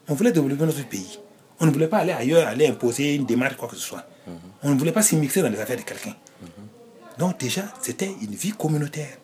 [0.09, 1.19] On voulait développer notre pays.
[1.61, 4.05] On ne voulait pas aller ailleurs, aller imposer une démarche, quoi que ce soit.
[4.63, 6.15] On ne voulait pas s'immiscer dans les affaires de quelqu'un.
[7.19, 9.19] Donc déjà, c'était une vie communautaire.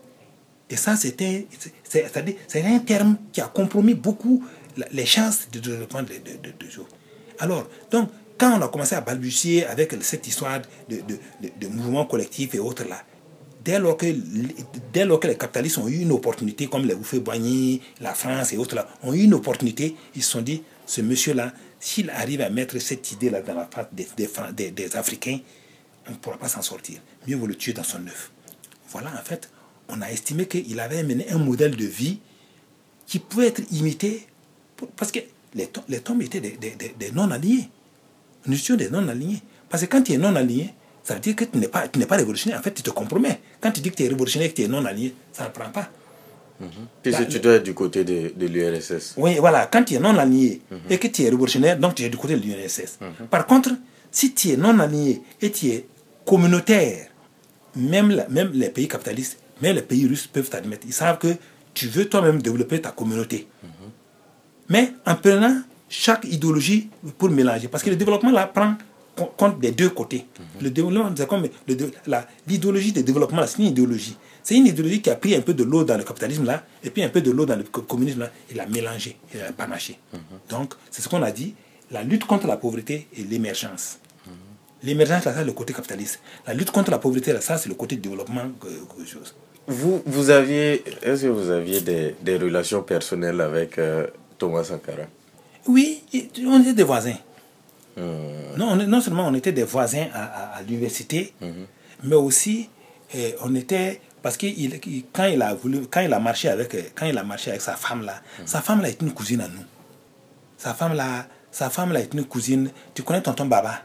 [0.68, 1.49] Et ça, c'était,
[1.83, 4.45] c'est un terme qui a compromis beaucoup
[4.93, 6.66] les chances de développement de, de, de,
[7.41, 11.01] Alors, donc, quand on a commencé à balbutier avec cette histoire de,
[11.61, 13.03] de, mouvements collectifs et autres là,
[13.64, 14.06] dès lors, que,
[14.92, 18.52] dès lors que les capitalistes ont eu une opportunité, comme les Bouffé Boigny, la France
[18.52, 22.50] et autres ont eu une opportunité, ils se sont dit, ce monsieur-là, s'il arrive à
[22.50, 25.38] mettre cette idée-là dans la face des, Africains,
[26.08, 27.00] on ne pourra pas s'en sortir.
[27.26, 28.30] Mieux vaut le tuer dans son œuf.
[28.90, 29.50] Voilà, en fait,
[29.88, 32.18] on a estimé qu'il avait mené un modèle de vie
[33.06, 34.26] qui pouvaient être imités,
[34.96, 35.20] parce que
[35.54, 37.68] les, les tombes étaient des, non-alignés.
[38.46, 39.42] Nous étions des non-alignés.
[39.68, 40.74] Parce que quand tu es non-aligné,
[41.11, 42.61] ça veut dire que tu n'es pas, pas révolutionnaire.
[42.61, 43.40] En fait, tu te compromets.
[43.61, 45.68] Quand tu dis que tu es révolutionnaire et que tu es non-aligné, ça ne prend
[45.68, 45.88] pas.
[47.02, 49.14] Puisque tu dois être du côté de, de l'URSS.
[49.16, 49.66] Oui, voilà.
[49.66, 52.42] Quand tu es non-aligné et que tu es révolutionnaire, donc tu es du côté de
[52.46, 53.00] l'URSS.
[53.28, 53.70] Par contre,
[54.12, 55.84] si tu es non-aligné et tu es
[56.24, 57.08] communautaire,
[57.74, 60.86] même, même les pays capitalistes, même les pays russes peuvent t'admettre.
[60.86, 61.34] Ils savent que
[61.74, 63.48] tu veux toi-même développer ta communauté.
[64.68, 66.88] Mais en prenant chaque idéologie
[67.18, 67.66] pour mélanger.
[67.66, 68.76] Parce que le développement là prend
[69.36, 70.26] compte des deux côtés.
[70.61, 71.46] Le développement, c'est comme
[72.46, 74.16] l'idéologie de développement, c'est une idéologie.
[74.42, 76.90] C'est une idéologie qui a pris un peu de l'eau dans le capitalisme là, et
[76.90, 79.98] puis un peu de l'eau dans le communisme là, et l'a mélangé, et l'a panaché.
[80.48, 81.54] Donc, c'est ce qu'on a dit,
[81.90, 83.98] la lutte contre la pauvreté et l'émergence.
[84.82, 86.20] L'émergence, là, c'est le côté capitaliste.
[86.46, 88.44] La lutte contre la pauvreté, là, ça, c'est le côté développement.
[88.64, 89.34] Euh, chose.
[89.66, 94.06] Vous, vous aviez, est-ce que vous aviez des, des relations personnelles avec euh,
[94.38, 95.02] Thomas Sankara?
[95.66, 96.02] Oui,
[96.46, 97.18] on était des voisins.
[98.57, 101.32] Non, non seulement on était des voisins à, à, l'université,
[102.03, 102.68] mais aussi
[103.14, 104.80] eh, on était parce que il,
[105.12, 107.74] quand il a voulu, quand il a marché avec, quand il a marché avec sa
[107.74, 109.64] femme là, sa femme là est une cousine à nous.
[110.59, 112.70] Sa femme là, sa femme là est une cousine.
[112.94, 113.82] Tu connais tonton Baba?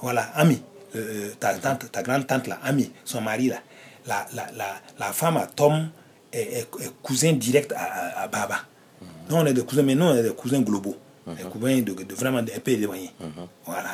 [0.00, 0.62] Voilà, Ami,
[0.96, 3.56] euh, ta tante, ta grande tante là, Ami, son mari là.
[4.06, 4.66] La, la, la,
[4.98, 5.88] la femme à Tom
[6.32, 6.66] est,
[7.02, 8.56] cousin direct à, à, Baba.
[9.28, 10.96] Nous on est des cousins, mais nous on est des cousins globaux.
[11.36, 13.12] Des cousins de, de, vraiment un peu éloignés.
[13.66, 13.90] Voilà.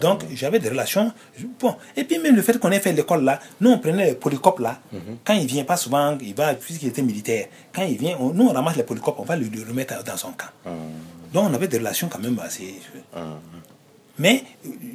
[0.00, 1.12] Donc, j'avais des relations.
[1.58, 1.74] Bon.
[1.96, 4.60] Et puis, même le fait qu'on ait fait l'école là, nous, on prenait les polycopes
[4.60, 4.78] là.
[5.24, 8.46] Quand il vient, pas souvent, il va, puisqu'il était militaire, quand il vient, on, nous,
[8.46, 10.70] on ramasse les polycopes, on va le, remettre dans son camp.
[11.32, 12.74] Donc, on avait des relations quand même assez.
[14.18, 14.44] Mais,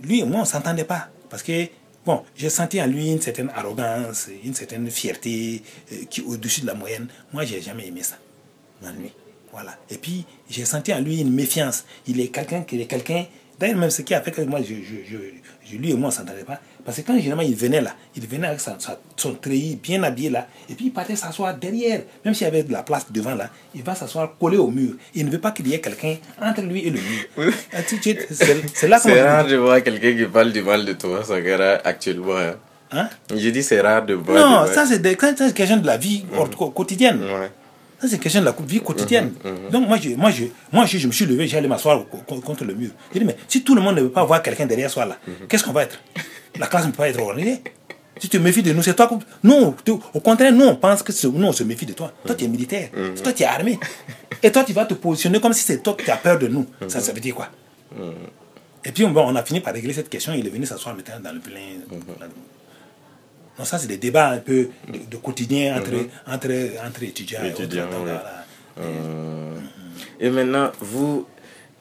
[0.04, 1.10] lui et moi, on ne s'entendait pas.
[1.30, 1.68] Parce que,
[2.06, 5.62] bon, j'ai senti en lui une certaine arrogance, une certaine fierté
[6.10, 7.08] qui au-dessus de la moyenne.
[7.34, 8.16] Moi, j'ai jamais aimé ça.
[8.84, 9.12] En lui.
[9.52, 9.76] Voilà.
[9.90, 11.86] Et puis, j'ai senti en lui une méfiance.
[12.08, 13.26] Il est quelqu'un qui est quelqu'un.
[13.60, 15.18] D'ailleurs, même ce qui a fait que moi, je, je,
[15.66, 16.60] je, lui et moi, on ne s'entendait pas.
[16.86, 20.48] Parce que quand généralement il venait là, il venait avec son treillis bien habillé là,
[20.70, 22.02] et puis il partait s'asseoir derrière.
[22.24, 24.94] Même s'il y avait de la place devant là, il va s'asseoir collé au mur.
[25.14, 27.54] Il ne veut pas qu'il y ait quelqu'un entre lui et le mur.
[28.74, 32.38] c'est là C'est rare de voir quelqu'un qui parle du mal de toi, Sankara, actuellement.
[32.38, 32.56] Hein.
[32.92, 33.10] Hein?
[33.30, 34.66] Je dis c'est rare de voir.
[34.66, 36.26] Non, ça c'est une question de la vie
[36.74, 37.22] quotidienne.
[37.22, 37.52] Ouais.
[38.02, 39.34] Ça, c'est une question de la vie quotidienne.
[39.72, 42.74] Donc, moi, je, moi, je, moi je, je me suis levé, j'allais m'asseoir contre le
[42.74, 42.92] mur.
[43.14, 45.18] Je dis, mais si tout le monde ne veut pas voir quelqu'un derrière soi, là,
[45.50, 46.00] qu'est-ce qu'on va être?
[46.58, 47.62] La classe ne peut pas être organisée.
[48.18, 49.10] Si tu te méfies de nous, c'est toi.
[49.44, 49.76] Non,
[50.14, 52.12] au contraire, nous, on pense que nous, on se méfie de toi.
[52.26, 52.90] Toi, tu es militaire.
[53.24, 53.80] Toi, tu es armé.
[54.44, 56.66] Et toi, tu vas te positionner comme si c'est toi qui as peur de nous.
[56.88, 57.50] Ça, ça veut dire quoi?
[58.86, 60.34] Et puis, bon, on a fini par régler cette question.
[60.34, 61.60] Il est venu s'asseoir maintenant dans le plein.
[63.60, 65.92] Donc ça, c'est des débats un peu de, quotidien entre,
[66.26, 66.48] entre,
[66.88, 67.42] entre étudiants.
[67.44, 67.54] et,
[68.80, 69.56] euh,
[70.18, 71.28] et, maintenant, vous,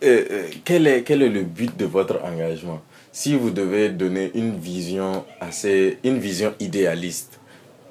[0.02, 2.82] euh, euh, quel, est, quel est le but de votre engagement?
[3.12, 7.38] Si vous devez donner une vision assez, une vision idéaliste,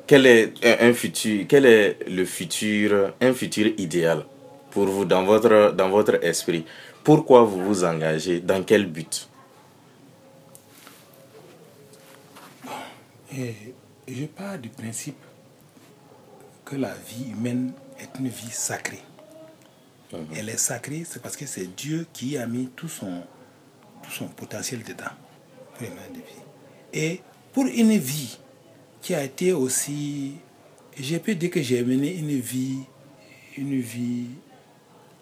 [0.06, 4.26] quel est un futur, quel est le futur, un futur idéal
[4.72, 6.66] pour vous dans votre, dans votre esprit?
[7.06, 8.42] Pourquoi vous vous engagez?
[8.42, 9.30] Dans quel but?
[13.38, 13.54] Et
[14.08, 15.18] je pars du principe
[16.66, 19.04] que la vie humaine est une vie sacrée.
[20.14, 20.28] Mhm.
[20.36, 23.24] Elle est sacrée, c'est parce que c'est Dieu qui a mis tout son,
[24.04, 25.06] tout son potentiel dedans.
[26.94, 27.22] Et
[27.54, 28.38] pour une vie
[29.02, 30.36] qui a été aussi,
[30.98, 32.80] je peux dire que j'ai mené une vie,
[33.58, 34.28] une vie,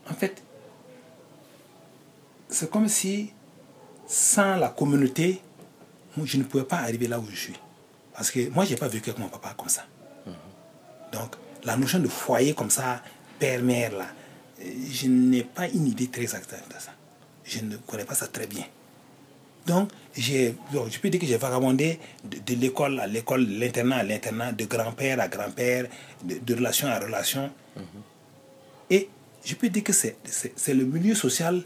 [0.09, 0.43] en fait,
[2.47, 3.31] c'est comme si
[4.07, 5.41] sans la communauté,
[6.23, 7.53] je ne pouvais pas arriver là où je suis.
[8.16, 9.86] Parce que moi, je n'ai pas vécu avec mon papa comme ça.
[11.11, 13.01] Donc, la notion de foyer comme ça,
[13.39, 14.07] père-mère, là,
[14.59, 16.91] je n'ai pas une idée très exacte de ça.
[17.43, 18.66] Je ne connais pas ça très bien.
[19.66, 20.51] Donc, je
[21.01, 25.20] peux dire que j'ai vagabondé de, l'école à l'école, de l'internat à l'internat, de grand-père
[25.20, 25.88] à grand-père,
[26.24, 27.51] de, relation à relation.
[28.89, 29.09] Et
[29.43, 31.63] je peux dire que c'est le milieu social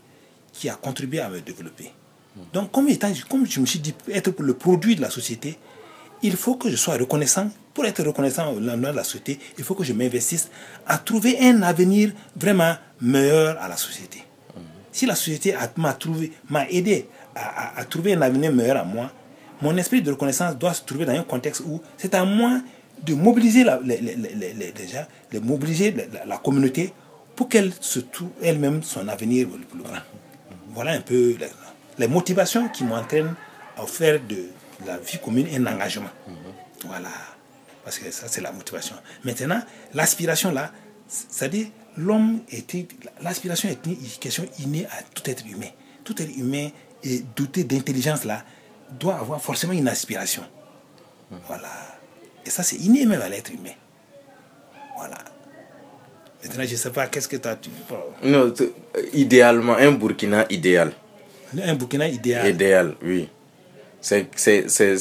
[0.53, 1.91] qui a contribué à me développer.
[2.53, 5.57] Donc, comme, étant, comme je me suis dit, être le produit de la société,
[6.21, 7.49] il faut que je sois reconnaissant.
[7.73, 10.49] Pour être reconnaissant au nom de la société, il faut que je m'investisse
[10.85, 14.23] à trouver un avenir vraiment meilleur à la société.
[14.91, 19.11] Si la société m'a trouvé, m'a aidé à, trouver un avenir meilleur à moi,
[19.61, 22.59] mon esprit de reconnaissance doit se trouver dans un contexte où c'est à moi
[23.03, 25.95] de mobiliser la, les, déjà, de mobiliser
[26.25, 26.91] la, communauté
[27.35, 30.01] pour qu'elle se trouve elle-même son avenir le plus grand.
[30.73, 31.35] Voilà un peu
[31.97, 33.35] les motivations qui m'entraînent
[33.77, 34.49] à faire de,
[34.85, 36.09] la vie commune un engagement.
[36.85, 37.09] Voilà.
[37.83, 38.95] Parce que ça, c'est la motivation.
[39.23, 39.61] Maintenant,
[39.93, 40.71] l'aspiration là,
[41.07, 41.67] c'est-à-dire
[41.97, 42.87] l'homme était.
[43.21, 45.69] L'aspiration est une question innée à tout être humain.
[46.03, 46.69] Tout être humain
[47.03, 48.43] est doté d'intelligence là
[48.97, 50.43] doit avoir forcément une aspiration.
[51.47, 51.69] Voilà.
[52.45, 53.75] Et ça, c'est inné même à l'être humain.
[54.97, 55.17] Voilà.
[56.43, 57.57] Maintenant, je ne sais pas, qu'est-ce que tu as...
[58.23, 58.53] Non,
[59.13, 60.93] idéalement, un Burkina idéal.
[61.61, 62.47] Un Burkina idéal.
[62.47, 63.29] Idéal, oui.
[64.01, 64.97] C'est, c'est, c'est,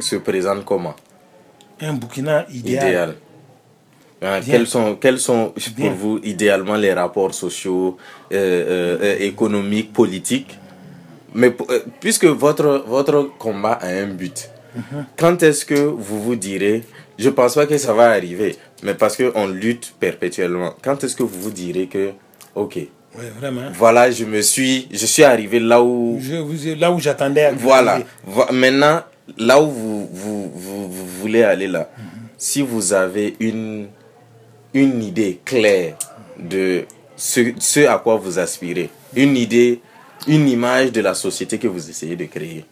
[0.00, 0.94] se présente comment?
[1.80, 2.88] Un Burkina idéal.
[2.88, 3.14] idéal.
[4.22, 7.96] Ah, quels sont, quels sont pour vous idéalement les rapports sociaux,
[8.32, 10.58] euh, euh, euh, économiques, politiques?
[11.32, 11.54] Mais
[12.00, 15.06] puisque votre, votre combat a un but, mhm.
[15.16, 16.82] quand est-ce que vous vous direz,
[17.18, 21.16] je ne pense pas que ça va arriver, mais parce qu'on lutte perpétuellement, quand est-ce
[21.16, 22.10] que vous vous direz que,
[22.54, 22.78] ok,
[23.14, 23.70] vraiment.
[23.74, 26.18] voilà, je me suis, je suis arrivé là où...
[26.20, 27.52] Je, là où j'attendais.
[27.52, 28.00] Voilà.
[28.52, 29.02] Maintenant,
[29.38, 31.90] là où vous, vous, vous, voulez aller là,
[32.38, 33.88] si vous avez une
[34.74, 35.96] une idée claire
[36.38, 36.86] de
[37.16, 39.80] ce, à quoi vous aspirez, une idée,
[40.26, 42.64] une image de la société que vous essayez de créer.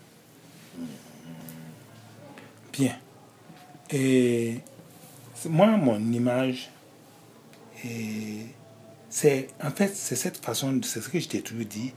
[2.72, 2.96] Bien.
[3.90, 4.60] Et
[5.48, 6.70] moi, mon image,
[9.18, 11.92] c'est en fait c'est cette façon, c'est ce que je t'ai toujours dit,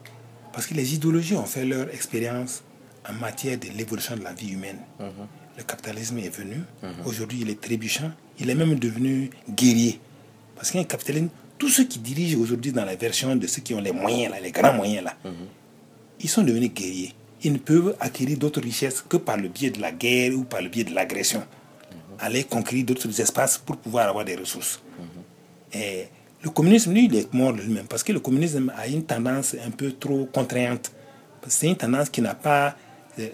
[0.53, 2.63] parce que les idéologies ont fait leur expérience
[3.07, 4.79] en matière de l'évolution de la vie humaine.
[4.99, 5.27] Mhm.
[5.57, 7.05] Le capitalisme est venu, mhm.
[7.05, 9.99] aujourd'hui il est trébuchant, il est même devenu guerrier.
[10.55, 13.81] Parce qu'un capitalisme, tous ceux qui dirigent aujourd'hui dans la version de ceux qui ont
[13.81, 15.47] les moyens, là, les grands moyens, là, mhm.
[16.21, 17.13] ils sont devenus guerriers.
[17.43, 20.61] Ils ne peuvent acquérir d'autres richesses que par le biais de la guerre ou par
[20.61, 21.43] le biais de l'agression.
[22.19, 24.79] Aller conquérir d'autres espaces pour pouvoir avoir des ressources.
[25.73, 26.05] Et
[26.43, 27.85] le communisme, lui, il est mort lui-même.
[27.87, 30.91] Parce que le communisme a une tendance un peu trop contraignante.
[31.47, 32.75] C'est une tendance qui n'a pas.
[33.19, 33.29] Euh,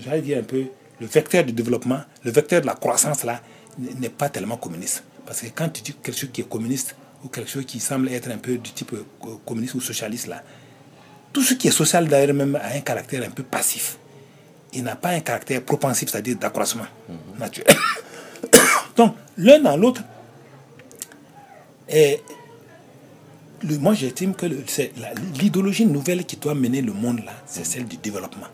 [0.00, 0.64] j'allais dire un peu.
[1.00, 3.40] Le vecteur du développement, le vecteur de la croissance, là,
[3.78, 5.02] n'est pas tellement communiste.
[5.24, 6.94] Parce que quand tu dis quelque chose qui est communiste
[7.24, 9.04] ou quelque chose qui semble être un peu du type euh,
[9.46, 10.42] communiste ou socialiste, là,
[11.32, 13.96] tout ce qui est social d'ailleurs même a un caractère un peu passif.
[14.72, 17.38] Il n'a pas un caractère propensif, c'est-à-dire d'accroissement mhm.
[17.38, 17.76] naturel.
[18.96, 20.02] Donc, l'un dans l'autre,
[21.90, 22.20] et
[23.62, 24.46] le, moi j'estime que
[25.40, 28.46] l'idéologie nouvelle qui doit mener le monde là, c'est celle du développement.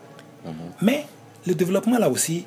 [0.45, 0.53] Mhm.
[0.83, 1.07] Mais
[1.47, 2.47] le développement là aussi,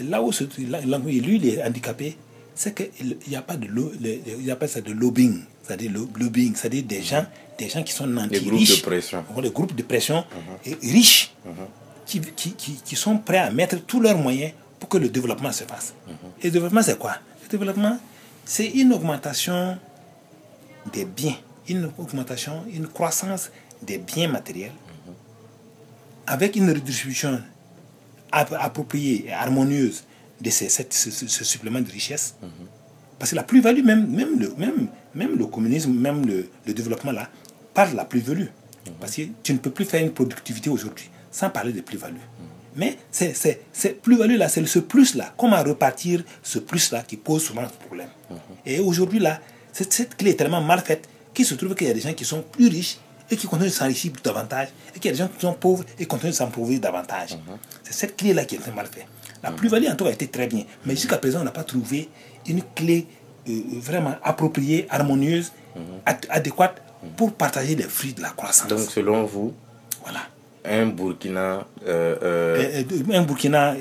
[0.00, 2.16] là où lui il est handicapé,
[2.54, 3.66] c'est qu'il n'y a pas de
[4.00, 7.24] il y a pas ça de lobbying, c'est-à-dire lobbying, c'est-à-dire des gens,
[7.58, 10.24] des gens qui sont nantis riches, groupes de pression, des groupes de pression
[10.64, 10.92] uh-huh.
[10.92, 11.50] riches, uh-huh.
[12.06, 12.52] qui, qui,
[12.84, 15.94] qui, sont prêts à mettre tous leurs moyens pour que le développement se fasse.
[16.40, 17.14] Et le développement, c'est quoi?
[17.44, 17.98] Le développement,
[18.44, 19.78] c'est une augmentation
[20.92, 21.36] des biens,
[21.68, 23.50] une augmentation, une croissance
[23.82, 24.72] des biens matériels
[26.26, 27.40] avec une redistribution
[28.30, 30.04] appropriée et harmonieuse
[30.40, 32.36] de ces, ce, supplément de richesse.
[33.18, 37.12] Parce que la plus-value, même, même, le, même, même le communisme, même le, le développement
[37.12, 37.28] là,
[37.74, 38.46] parle de la plus-value.
[39.00, 42.16] Parce que tu ne peux plus faire une productivité aujourd'hui sans parler de plus-value.
[42.74, 45.34] Mais c'est plus-value là, c'est ce plus-là.
[45.36, 48.08] Comment repartir ce plus-là qui pose souvent ce problème?
[48.64, 49.40] Et aujourd'hui là,
[49.72, 52.24] cette clé est tellement mal faite qu'il se trouve qu'il y a des gens qui
[52.24, 52.98] sont plus riches
[53.30, 55.84] et qui continuent de s'enrichir davantage, et qu'il y a des gens qui sont pauvres
[55.98, 57.38] et continuent de s'appauvrir davantage.
[57.82, 59.06] C'est cette clé-là qui est mal faite.
[59.42, 60.64] La plus-value en tout cas a été très bien.
[60.84, 62.08] Mais jusqu'à présent, on n'a pas trouvé
[62.46, 63.06] une clé
[63.48, 65.82] euh, vraiment appropriée, harmonieuse, mhm.
[66.28, 66.80] adéquate
[67.16, 68.68] pour partager les fruits de la croissance.
[68.68, 69.52] Donc, selon vous,
[70.02, 70.20] voilà.
[70.64, 71.66] un Burkina.
[71.86, 73.74] Euh, euh, un Burkina,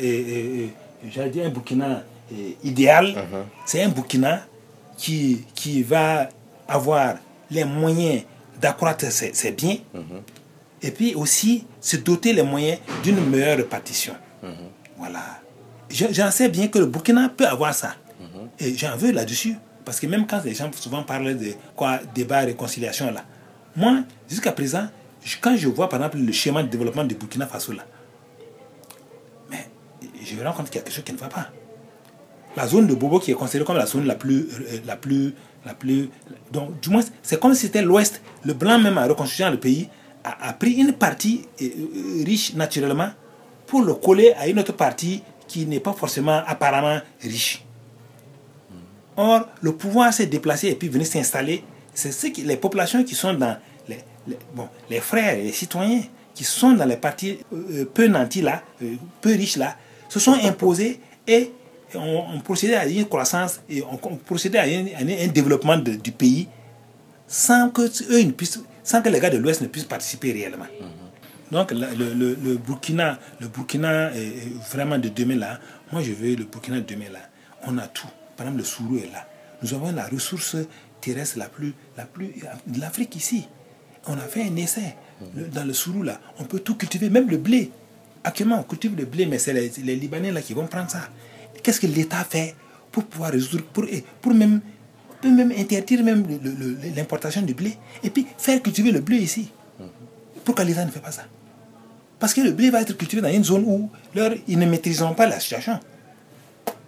[1.10, 2.04] j'allais dire un Burkina
[2.64, 3.44] idéal, mhm.
[3.66, 4.48] c'est un Burkina
[5.02, 6.30] qui, qui va
[6.68, 7.16] avoir
[7.50, 8.24] les moyens
[8.62, 10.22] d'accroître ses, biens mhm.
[10.82, 14.14] et puis aussi se doter les moyens d'une meilleure répartition.
[14.98, 15.42] Voilà
[15.92, 17.96] j'en sais bien que le Burkina peut avoir ça.
[18.20, 18.50] Mhm.
[18.60, 19.56] Et j'en veux là-dessus.
[19.86, 23.24] Parce que même quand les gens souvent parlent de quoi débat, réconciliation là,
[23.76, 24.88] moi, jusqu'à présent,
[25.40, 27.86] quand je vois par exemple le schéma de développement du Burkina Faso là,
[29.50, 29.70] mais
[30.24, 31.50] je me rends compte qu'il y a quelque chose qui ne va pas.
[32.56, 35.34] La zone de Bobo qui est considérée comme la zone la plus, euh, la plus,
[35.66, 36.10] la plus,
[36.52, 38.22] donc du moins c'est comme si c'était l'Ouest.
[38.44, 39.88] Le blanc même à reconstruire le pays
[40.24, 43.10] a, pris une partie euh, euh, riche naturellement
[43.68, 47.64] pour le coller à une autre partie qui n'est pas forcément apparemment riche.
[49.18, 51.64] Or, le pouvoir s'est déplacé et puis venir s'installer.
[51.94, 54.00] C'est ce que les populations qui sont dans les,
[54.54, 56.02] bon, les frères les citoyens
[56.34, 57.40] qui sont dans les parties
[57.94, 58.62] peu nantis là,
[59.22, 59.76] peu riches là,
[60.10, 61.52] se sont imposés et
[61.96, 66.48] on, procédait à une croissance et on, procédait à un, développement du pays
[67.28, 67.82] sans que
[68.12, 70.66] eux ne puissent, sans que les gars de l'Ouest ne puissent participer réellement.
[71.52, 75.60] Donc le, le, Burkina, le Burkina est vraiment de demain là.
[75.92, 77.20] Moi je veux le Burkina de demain là.
[77.68, 78.08] On a tout.
[78.38, 79.28] Par exemple le Sourou est là.
[79.62, 80.56] Nous avons la ressource
[81.02, 82.34] terrestre la plus, la plus
[82.68, 83.48] de l'Afrique ici.
[84.08, 84.96] On a fait un essai
[85.36, 86.20] le- dans le Sourou là.
[86.40, 87.72] On peut tout cultiver, même le blé.
[88.24, 91.10] Actuellement, on cultive le blé, mais c'est les, les Libanais là qui vont prendre ça.
[91.64, 92.56] Qu'est-ce que l'État fait
[92.92, 93.86] pour pouvoir résoudre, pour,
[94.22, 94.62] pour même,
[95.22, 96.26] peut même interdire même
[96.96, 99.52] l'importation du blé et puis faire cultiver le blé ici?
[100.44, 101.24] Pourquoi l'État ne fait pas ça?
[102.20, 105.14] Parce que le blé va être cultivé dans une zone où leur, ils ne maîtriseront
[105.14, 105.80] pas la situation.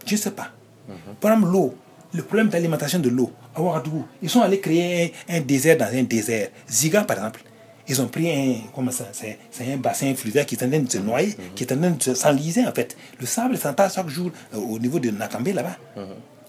[0.06, 0.52] Je ne sais pas.
[1.20, 1.76] Par exemple, l'eau,
[2.14, 6.04] le problème d'alimentation de l'eau, à Ouagadougou, ils sont allés créer un désert dans un
[6.04, 6.50] désert.
[6.70, 7.42] Ziga, par exemple,
[7.88, 9.38] ils ont pris un, comment ça, c'est,
[9.72, 12.02] un bassin fluvial qui est en train de se noyer, qui est en train de
[12.02, 12.96] se- s'enliser en fait.
[13.20, 15.78] Le sable s'entasse chaque jour euh, au niveau de Nakambe là-bas.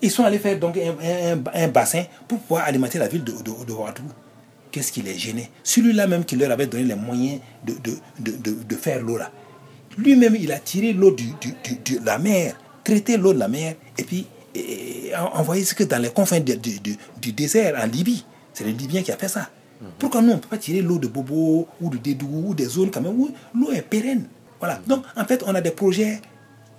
[0.03, 0.95] Ils sont allés faire donc un,
[1.35, 3.74] un- un bassin pour pouvoir alimenter la ville de, de, de.
[4.70, 5.51] Qu'est-ce qui les gênait?
[5.62, 7.74] Celui-là même qui leur avait donné les moyens de,
[8.18, 9.30] de, de, faire l'eau là.
[9.97, 11.55] Lui-même, il a tiré l'eau du, du-
[11.85, 15.74] du- de la mer, traité l'eau de la mer, et puis et, et envoyé ce
[15.74, 18.24] que dans les confins du désert en Libye.
[18.53, 19.49] C'est le Libyen qui a fait ça.
[19.98, 22.64] Pourquoi nous, on ne peut pas tirer l'eau de Bobo ou de Dédou ou des
[22.66, 24.24] zones quand même où l'eau est pérenne?
[24.58, 24.80] Voilà.
[24.86, 26.20] Donc, en fait, on a des projets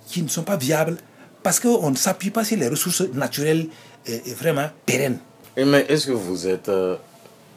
[0.08, 0.96] qui ne sont pas viables
[1.42, 3.66] parce qu'on ne s'appuie pas sur les ressources naturelles
[4.08, 5.18] euh, vraiment pérennes.
[5.56, 6.96] Et mais est-ce que vous êtes euh,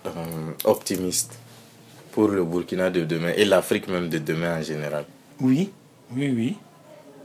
[0.05, 0.09] euh,
[0.65, 1.33] optimiste
[2.11, 5.05] pour le Burkina de demain et l'Afrique même de demain en général?
[5.41, 5.71] Oui,
[6.15, 6.55] oui, oui.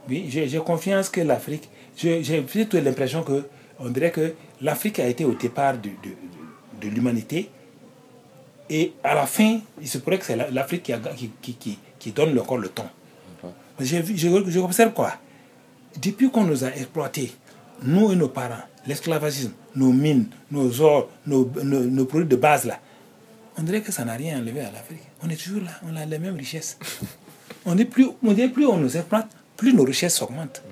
[0.09, 1.69] Oui, j'ai confiance que l'Afrique.
[1.97, 3.45] J'ai plutôt l'impression que
[3.79, 7.51] on dirait que l'Afrique a été au départ de, de, de- de l'humanité.
[8.71, 11.55] Et à la fin, il se pourrait que c'est la- l'Afrique qui, a- qui, qui,
[11.55, 12.85] qui, qui donne encore le ton.
[13.81, 15.15] J'ai vu- je, je observe quoi?
[16.01, 17.33] Depuis qu'on nous a exploités,
[17.83, 22.65] nous et nos parents, l'esclavagisme, nos mines, nos ors, nos, nos, nos produits de base
[22.65, 22.79] là,
[23.59, 25.03] on dirait que ça n'a rien enlevé à l'Afrique.
[25.23, 26.79] On est toujours là, on a les mêmes richesses.
[27.67, 30.63] On est plus, on dirait plus on nous exploite, plus nos richesses augmentent.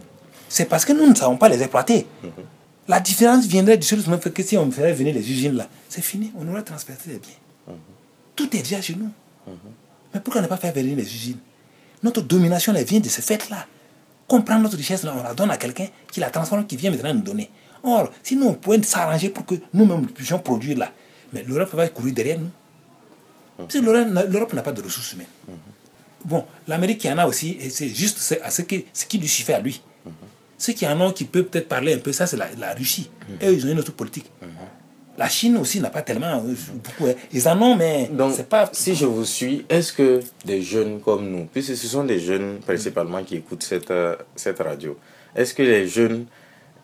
[0.46, 2.06] C'est parce que nous ne savons pas les exploiter.
[2.86, 6.02] La différence viendrait du seul fait que si on ferait venir les usines là, c'est
[6.02, 7.30] fini, on aurait transpercé les biens.
[8.36, 9.10] Tout est déjà chez nous.
[10.14, 11.38] Mais pourquoi ne pas faire venir les usines?
[12.02, 13.66] Notre domination elle vient de ce fait-là.
[14.28, 17.14] Qu'on prend notre richesse, on la donne à quelqu'un qui la transforme, qui vient maintenant
[17.14, 17.50] nous donner.
[17.82, 20.92] Or, si nous, on pouvait s'arranger pour que nous-mêmes nous puissions produire là,
[21.32, 22.50] mais l'Europe va courir derrière nous.
[23.56, 25.26] Parce que l'Europe n'a- pas de ressources humaines.
[26.24, 29.18] Bon, l'Amérique qui en a aussi, et c'est juste ce, à ce, qui, ce qui
[29.18, 29.82] lui suffit à lui.
[30.56, 33.10] Ceux qui en ont, qui peuvent peut-être parler un peu, ça c'est la, la Russie.
[33.42, 34.30] Eux, ils ont une autre politique.
[35.22, 36.54] La Chine aussi n'a pas tellement euh,
[36.84, 37.06] beaucoup.
[37.10, 37.14] hein.
[37.32, 38.68] Ils en ont, mais Donc, c'est pas.
[38.72, 42.58] si je vous suis, est-ce que des jeunes comme nous, puisque ce sont des jeunes
[42.58, 44.98] principalement qui écoutent cette, euh, cette radio,
[45.36, 46.26] est-ce que les jeunes,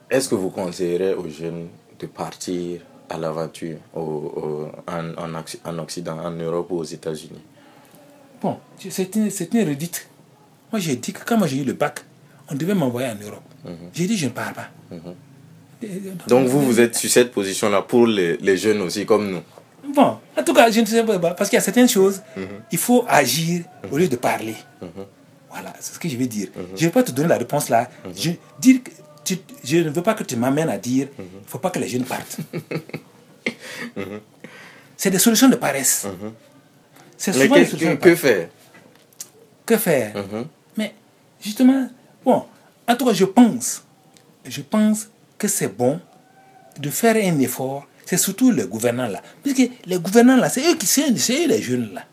[0.09, 1.67] est-ce que vous conseillerez aux jeunes
[1.99, 2.81] de partir
[3.11, 7.43] à l'aventure au- au- en, en, Occ- en Occident, en Europe ou aux États-Unis?
[8.41, 10.09] Bon, c'est une, une redite.
[10.71, 12.05] Moi, j'ai dit que quand j'ai eu le bac,
[12.49, 13.43] on devait m'envoyer en Europe.
[13.93, 14.69] J'ai dit, je ne pars pas.
[14.93, 14.97] Et-
[16.27, 19.43] Donc vous, vous êtes sur cette position-là pour les, les jeunes aussi comme nous.
[19.95, 22.21] Bon, en tout cas, je ne sais pas, parce qu'il y a certaines choses,
[22.73, 24.55] il faut agir au lieu de parler.
[25.51, 26.49] Voilà, c'est ce que je vais dire.
[26.77, 27.89] Je ne vais pas te donner la réponse là.
[28.15, 28.91] je, dire que
[29.25, 31.79] tu- je ne veux pas que tu m'amènes à dire il ne faut pas que
[31.79, 32.37] les jeunes partent.
[34.97, 36.07] C'est des solutions de paresse.
[37.17, 38.49] C'est Mais souvent des qu'est-ce solutions que, de que faire?
[39.67, 40.17] Que faire?
[40.17, 40.47] Mhm.
[40.77, 40.95] Mais
[41.41, 41.89] justement,
[42.25, 42.45] bon,
[42.89, 43.83] en tout cas, je pense,
[44.47, 45.09] je pense
[45.39, 46.01] que c'est bon
[46.79, 47.87] de faire un effort.
[48.05, 49.23] C'est surtout les gouvernants là.
[49.43, 52.05] Puisque les gouvernants là, c'est eux qui eux les jeunes là.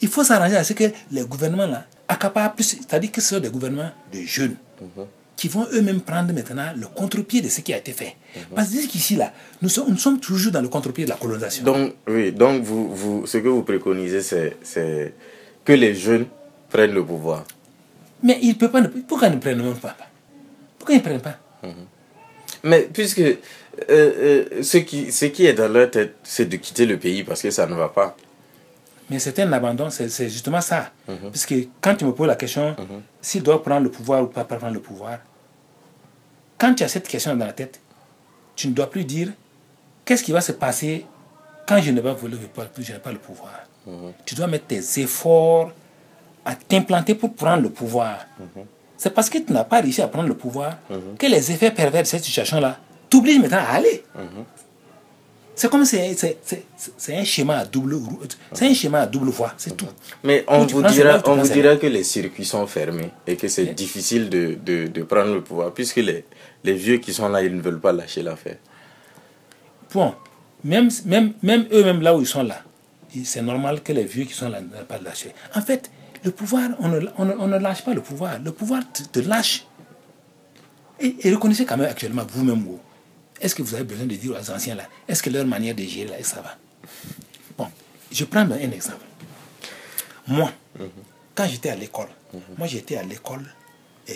[0.00, 3.40] Il faut s'arranger à ce que les gouvernements là accaparent plus, c'est-à-dire que ce sont
[3.40, 4.56] des gouvernements de jeunes
[5.36, 8.16] qui vont eux-mêmes prendre maintenant le contre-pied de ce qui a été fait.
[8.54, 9.32] Parce que jusqu'ici là,
[9.62, 11.64] nous sommes, nous sommes toujours dans le contre-pied de la colonisation.
[11.64, 15.14] Donc, oui, donc vous, vous, ce que vous préconisez, c'est, c'est
[15.64, 16.26] que les jeunes
[16.68, 17.44] prennent le pouvoir.
[18.22, 19.96] Mais ils ne peuvent pas, pourquoi ils ne prennent même pas?
[20.78, 21.38] Pourquoi ils ne prennent pas?
[22.62, 23.34] Mais puisque euh,
[23.88, 27.42] euh, ce, qui, ce qui est dans leur tête, c'est de quitter le pays parce
[27.42, 28.16] que ça ne va pas.
[29.08, 30.92] Mais c'est un abandon, c'est justement ça.
[31.06, 32.76] Parce que quand tu me poses la question,
[33.20, 35.18] s'il doit prendre le pouvoir ou pas prendre le pouvoir,
[36.58, 37.80] quand tu as cette question dans la tête,
[38.54, 39.28] tu ne dois plus dire
[40.04, 41.06] qu'est-ce qui va se passer
[41.66, 42.14] quand je ne vais
[42.54, 43.66] pas, je n'ai pas le pouvoir?
[44.26, 45.72] Tu dois mettre tes efforts
[46.44, 48.26] à t'implanter pour prendre le pouvoir.
[49.02, 50.76] C'est parce que tu n'as pas réussi à prendre le pouvoir
[51.18, 52.78] que les effets pervers de cette situation-là
[53.08, 54.04] t'obligent maintenant à aller.
[55.54, 57.96] C'est comme c'est c'est- un schéma à double
[58.52, 59.88] c'est un schéma à double voie, c'est tout.
[60.22, 63.72] Mais on vous dira, on vous dira que les circuits sont fermés et que c'est
[63.84, 66.26] difficile de, de, de prendre le pouvoir puisque les,
[66.62, 68.56] les vieux qui sont là, ils ne veulent pas lâcher l'affaire.
[69.94, 70.14] Bon,
[70.62, 72.62] même, même, même eux-mêmes là où ils sont là,
[73.24, 75.32] c'est normal que les vieux qui sont là ne pas lâcher.
[75.54, 75.90] En fait,
[76.24, 78.38] le pouvoir, on ne, on ne, on ne lâche pas le pouvoir.
[78.38, 79.64] Le pouvoir te, te lâche.
[80.98, 82.80] Et, et reconnaissez quand même actuellement vous-même, vous,
[83.40, 85.82] est-ce que vous avez besoin de dire aux anciens là, est-ce que leur manière de
[85.82, 86.56] gérer là, ça va?
[87.56, 87.68] Bon,
[88.12, 89.04] je prends un exemple.
[90.26, 90.52] Moi,
[91.34, 92.08] quand j'étais à l'école,
[92.58, 93.44] moi j'étais à l'école
[94.06, 94.14] et,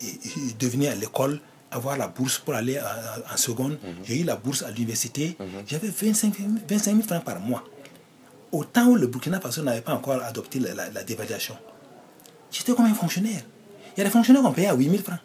[0.00, 1.40] je devenais à l'école
[1.70, 3.78] avoir la bourse pour aller en seconde.
[4.04, 5.36] J'ai eu la bourse à l'université.
[5.66, 6.34] J'avais 25,
[6.68, 7.64] 25 000 francs par mois.
[8.50, 11.56] Au temps où le Burkina Faso n'avait pas encore adopté la, la, dévaluation,
[12.50, 13.42] j'étais comme un fonctionnaire.
[13.96, 15.18] Il y a des fonctionnaires qu'on payait à 8 000 francs.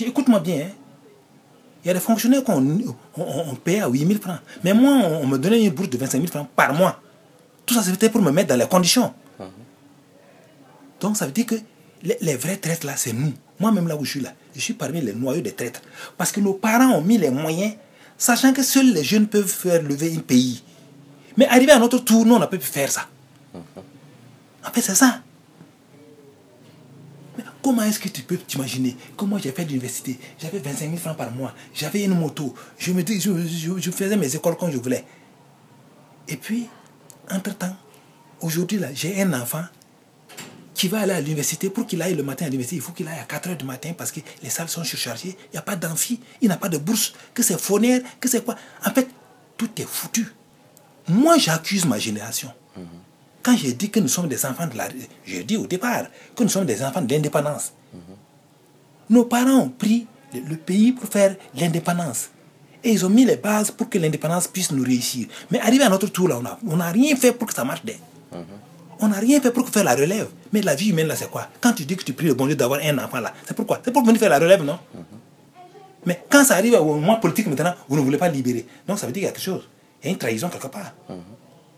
[0.00, 0.66] Écoute-moi bien.
[0.66, 0.70] Hein.
[1.84, 2.78] Il y a des fonctionnaires qu'on
[3.16, 4.40] on, payait à 8 000 francs.
[4.64, 7.00] Mais moi, on, me donnait une bourse de 25 000 francs par mois.
[7.64, 9.14] Tout ça, c'était pour me mettre dans les conditions.
[11.00, 11.54] Donc, ça veut dire que
[12.02, 13.32] les, les vrais traîtres, là, c'est nous.
[13.60, 15.80] Moi-même, là où je suis là, je suis parmi les noyaux des traîtres.
[16.16, 17.74] Parce que nos parents ont mis les moyens,
[18.16, 20.62] sachant que seuls les jeunes peuvent faire lever un pays.
[21.38, 23.06] Mais arrivé à notre tour, nous, on n'a pas pu faire ça.
[23.54, 25.22] En fait, c'est ça.
[27.62, 30.18] comment est-ce que tu peux t'imaginer Comment j'ai fait l'université?
[30.40, 31.54] J'avais 25 000 francs par mois.
[31.72, 32.54] J'avais une moto.
[32.76, 35.04] Je, me, je, je, faisais mes écoles quand je voulais.
[36.26, 36.66] Et puis,
[37.30, 37.76] entre-temps,
[38.40, 39.62] aujourd'hui, là, j'ai un enfant
[40.74, 41.70] qui va aller à l'université.
[41.70, 43.64] Pour qu'il aille le matin à l'université, il faut qu'il aille à 4 heures du
[43.64, 45.36] matin parce que les salles sont surchargées.
[45.44, 48.44] Il n'y a pas d'amphi, il n'a pas de bourse, que c'est phonère, que c'est
[48.44, 48.56] quoi?
[48.84, 49.08] En fait,
[49.56, 50.26] tout est foutu.
[51.08, 52.50] Moi, j'accuse ma génération.
[53.42, 54.88] Quand j'ai dit que nous sommes des enfants de la...
[55.24, 56.04] J'ai dit au départ
[56.34, 57.72] que nous sommes des enfants de l'indépendance.
[59.08, 62.28] Nos parents ont pris le, pays pour faire l'indépendance.
[62.84, 65.28] Et ils ont mis les bases pour que l'indépendance puisse nous réussir.
[65.50, 67.82] Mais arrivé à notre tour, là, on n'a rien fait pour que ça marche.
[69.00, 70.28] On n'a rien fait pour faire la relève.
[70.52, 71.48] Mais la vie humaine, là, c'est quoi?
[71.60, 73.80] Quand tu dis que tu pries le bon Dieu d'avoir un enfant, là, c'est pourquoi?
[73.84, 74.78] C'est pour venir faire la relève, non?
[76.04, 78.66] Mais quand ça arrive au moment politique, maintenant, vous ne voulez pas libérer.
[78.86, 79.68] Donc, ça veut dire qu'il y a quelque chose.
[80.02, 80.92] Il y a une trahison quelque part.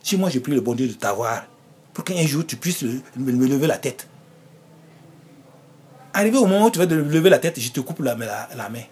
[0.03, 1.45] Si moi, j'ai pris le bon Dieu de t'avoir,
[1.93, 2.83] pour qu'un jour, tu puisses
[3.17, 4.07] me, lever la tête.
[6.13, 8.69] Arrivé au moment où tu vas te lever la tête, je te coupe la, la,
[8.69, 8.83] main.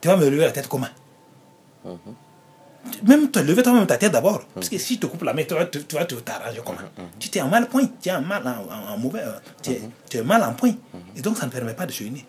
[0.00, 0.88] Tu vas me lever la tête comment?
[3.02, 4.42] Même te lever toi-même ta tête d'abord.
[4.54, 6.78] Parce que si je te coupe la main, tu vas, tu, vas t'arranger comment?
[7.18, 10.42] Tu es en mal point, tu es en mal en, mauvais, euh, tu es, mal
[10.42, 10.74] en point.
[11.16, 12.24] Et donc ça ne permet pas de se unir.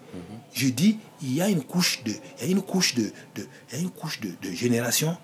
[0.54, 3.48] Je dis, il y a une couche de, il y a une couche de, de
[3.72, 5.16] il y a une couche de, de génération,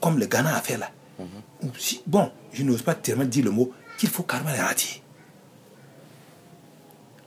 [0.00, 0.90] comme le Ghana a fait là.
[2.06, 4.58] bon, je n'ose pas tellement dire le mot, qu'il faut carrément les.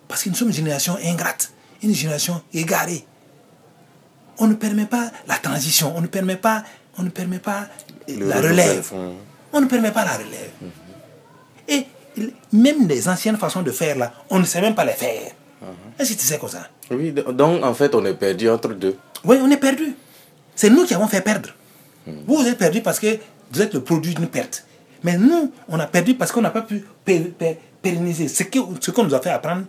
[0.07, 1.51] Parce que nous sommes une génération ingrate,
[1.83, 3.05] une génération égarée.
[4.39, 6.63] On ne permet pas la transition, on ne permet pas,
[6.97, 7.67] on ne permet pas
[8.07, 8.91] la relève.
[9.53, 10.51] On ne permet pas la relève.
[11.67, 11.85] Et
[12.53, 15.31] même les anciennes façons de faire là, on ne sait même pas les faire.
[15.99, 16.69] Est-ce que tu sais quoi ça?
[16.91, 18.95] Oui, donc en fait on est perdu entre deux.
[19.23, 19.95] Oui, on est perdu.
[20.55, 21.49] C'est nous qui avons fait perdre.
[22.05, 23.17] Vous, vous êtes perdu parce que
[23.51, 24.65] vous êtes le produit d'une perte.
[25.03, 26.83] Mais nous, on a perdu parce qu'on n'a pas pu
[27.81, 29.65] pérenniser ce qu'on ce nous a fait apprendre.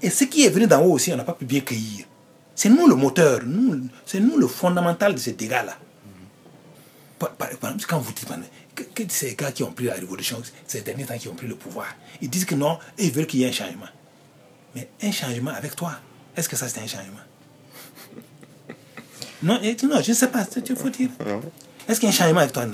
[0.00, 2.06] Et ce qui est venu d'en haut aussi, on n'a pas pu bien cueillir.
[2.54, 5.76] C'est nous le moteur, nous, c'est nous le fondamental de ces dégâts-là.
[7.18, 8.28] Par, exemple, quand vous dites
[8.74, 11.46] que, que, ces gars qui ont pris la révolution, ces derniers temps qui ont pris
[11.46, 11.86] le pouvoir,
[12.20, 13.86] ils disent que non, ils veulent qu'il y ait un changement.
[14.74, 15.92] Mais un changement avec toi,
[16.36, 17.20] est-ce que ça c'est un changement
[19.42, 21.10] non, non, je ne sais pas, il faut dire.
[21.88, 22.64] Est-ce qu'il y a un changement avec toi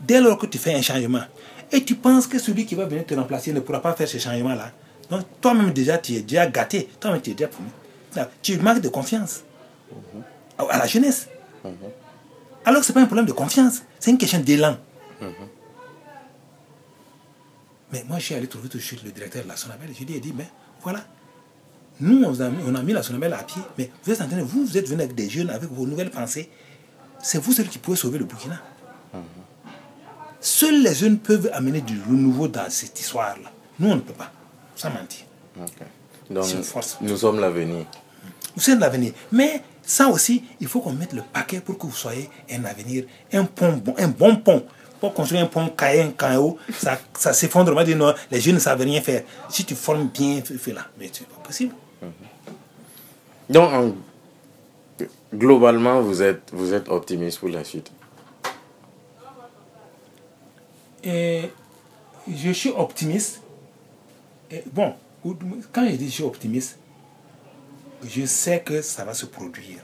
[0.00, 1.22] Dès lors que tu fais un changement,
[1.70, 4.18] et tu penses que celui qui va venir te remplacer ne pourra pas faire ce
[4.18, 4.72] changement-là,
[5.10, 7.70] donc toi-même déjà, tu es déjà gâté, toi-même tu es déjà promis.
[8.42, 9.42] Tu manques de confiance.
[10.58, 11.28] À la jeunesse.
[12.64, 14.76] Alors que ce n'est pas un problème de confiance, c'est une question d'élan.
[17.92, 19.94] Mais moi, je suis allé trouver tout de suite le directeur de la Sonabelle et
[19.94, 20.46] je lui ai dit, mais
[20.82, 21.00] voilà,
[22.00, 24.26] nous, on a, mis, on a mis la Sonabelle à pied, mais vous êtes en
[24.28, 26.50] train vous, vous êtes venu avec des jeunes, avec vos nouvelles pensées.
[27.22, 28.60] C'est vous celui qui pouvez sauver le Burkina.
[30.40, 33.50] Seuls les jeunes peuvent amener du renouveau dans cette histoire-là.
[33.78, 34.30] Nous, on ne peut pas.
[34.76, 35.24] Sans mentir.
[36.28, 36.98] Donc, force.
[37.00, 37.86] nous sommes l'avenir.
[38.56, 39.12] Vous êtes l'avenir.
[39.32, 43.04] Mais ça aussi, il faut qu'on mette le paquet pour que vous soyez un avenir,
[43.32, 44.64] un pont bon, un bon pont.
[45.00, 47.72] Pour construire un pont Caen, Caen, ça, ça s'effondre.
[47.72, 49.22] On va dire non, les jeunes ne savent rien faire.
[49.48, 50.86] Si tu formes bien, fais là.
[50.98, 51.74] Mais c'est pas possible.
[53.48, 53.94] Donc,
[55.34, 57.90] globalement, vous êtes, vous êtes optimiste pour la suite?
[61.02, 61.50] Et
[62.32, 63.42] Je suis optimiste.
[64.50, 64.94] Et bon,
[65.72, 66.78] quand je dis je suis optimiste,
[68.06, 69.80] je sais que ça va se produire.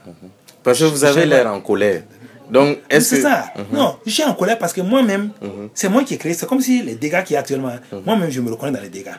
[0.63, 2.03] Parce que vous avez l'air en colère.
[2.49, 3.45] Donc, est-ce C'est ça.
[3.55, 3.77] Mhm.
[3.77, 5.69] Non, je suis en colère parce que moi-même, mhm.
[5.73, 6.33] c'est moi qui ai créé.
[6.33, 8.01] C'est comme si les dégâts qu'il y a actuellement, mhm.
[8.05, 9.15] moi-même, je me reconnais dans les dégâts.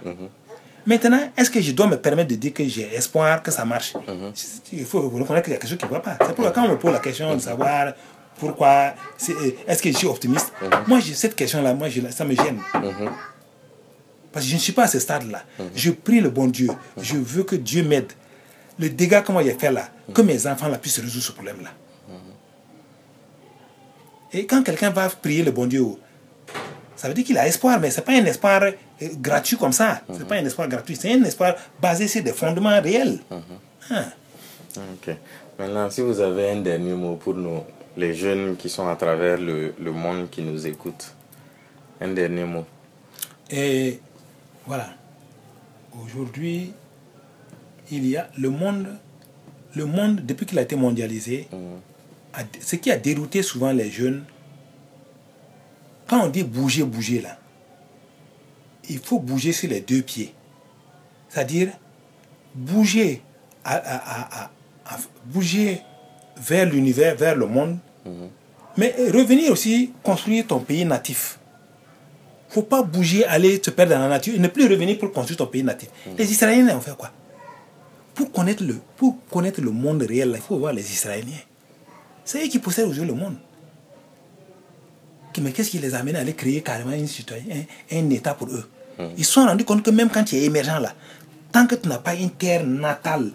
[0.85, 3.95] Maintenant, est-ce que je dois me permettre de dire que j'ai espoir que ça marche?
[3.95, 4.33] Mhm.
[4.73, 6.17] Il faut reconnaître qu'il y a quelque chose qui ne va pas.
[6.21, 7.93] C'est pourquoi quand on me pose la question de savoir
[8.39, 8.95] pourquoi,
[9.69, 10.53] est-ce que je suis optimiste?
[10.61, 10.69] Mhm.
[10.89, 12.61] Moi, cette question-là, moi, ça me gêne.
[12.75, 13.11] Mhm.
[14.33, 15.43] Parce que je ne suis pas à ce stade-là.
[15.75, 16.71] Je prie le bon Dieu.
[16.97, 18.13] Je veux que Dieu m'aide.
[18.79, 21.71] Le dégât que moi j'ai fait là, que mes enfants là, puissent résoudre ce problème-là.
[24.33, 25.85] Et quand quelqu'un va prier le bon Dieu,
[26.97, 28.73] ça veut dire qu'il a espoir, mais ce n'est pas un espoir euh,
[29.21, 30.03] gratuit comme ça.
[30.13, 33.19] Ce n'est pas un espoir gratuit, c'est un espoir basé sur des fondements réels.
[33.91, 34.05] Ah.
[34.77, 35.15] Ok.
[35.59, 37.63] Maintenant, si vous avez un dernier mot pour nous,
[37.97, 41.15] les jeunes qui sont à travers le, le monde qui nous écoutent,
[42.01, 42.65] un dernier mot.
[43.51, 44.01] Et
[44.67, 44.89] voilà.
[46.05, 46.73] Aujourd'hui,
[47.91, 48.87] il y a le monde,
[49.77, 51.49] le monde depuis qu'il a été mondialisé,
[52.33, 54.25] a- ce qui a dérouté souvent les jeunes,
[56.13, 57.39] quand on dit bouger, bouger là,
[58.91, 60.35] il faut bouger sur les deux pieds.
[61.31, 61.71] C'est-à-dire
[62.55, 63.23] bouger,
[63.65, 64.51] à,
[65.25, 65.81] bouger
[66.37, 67.79] vers l'univers, vers le monde,
[68.77, 71.39] mais revenir aussi construire ton pays natif
[72.51, 75.39] faut pas bouger, aller se perdre dans la nature et ne plus revenir pour construire
[75.39, 75.89] ton pays natif.
[76.19, 77.11] Les Israéliens ont fait quoi?
[78.13, 81.33] Pour connaître, le, pour connaître le monde réel, là, il faut voir les Israéliens.
[82.23, 83.37] C'est eux qui possèdent aujourd'hui le monde.
[85.41, 87.45] Mais qu'est-ce qui les a amenés à aller créer carrément une citoyen,
[87.91, 88.69] un, un État pour eux?
[89.17, 90.95] Ils se sont rendus compte que même quand tu es émergent là,
[91.51, 93.33] tant que tu n'as pas une terre natale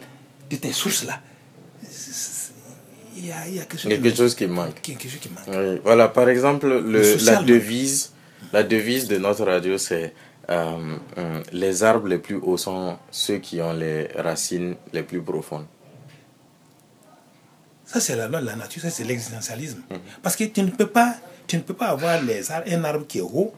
[0.49, 1.19] de tes sources là,
[3.17, 4.79] il y a, il y a quelque chose, Quelque chose qui manque.
[4.81, 5.43] quelque chose qui manque.
[5.47, 8.11] Oui, Voilà, par exemple, le, la devise,
[8.53, 10.13] la devise de notre radio, c'est
[10.49, 15.21] euh, euh, les arbres les plus hauts sont ceux qui ont les racines les plus
[15.21, 15.65] profondes.
[17.87, 19.81] Ça, c'est la loi de la nature, ça, c'est l'existentialisme.
[20.21, 21.15] Parce que tu ne peux pas,
[21.47, 23.53] tu ne peux pas avoir les un arbre qui est haut,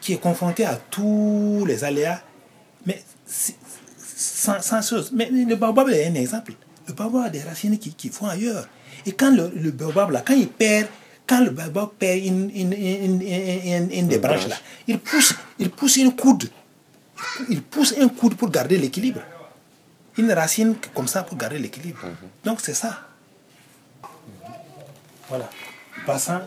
[0.00, 2.20] qui est confronté à tous les aléas,
[2.86, 5.10] mais sans, sans chose.
[5.12, 6.54] Mais le baobab est un exemple.
[6.88, 8.66] Le baobab a des racines qui, qui font ailleurs.
[9.06, 10.88] Et quand le, le baobab, là, quand il perd,
[11.26, 14.56] quand le baobab perd une, une, une, une- des branches, là,
[14.88, 16.48] il pousse, il pousse une coude.
[17.50, 19.20] Il pousse un coude pour garder l'équilibre.
[20.18, 22.00] Une racine comme ça pour garder l'équilibre.
[22.44, 23.00] Donc c'est ça.
[25.32, 25.48] Voilà.
[26.06, 26.42] Bassin,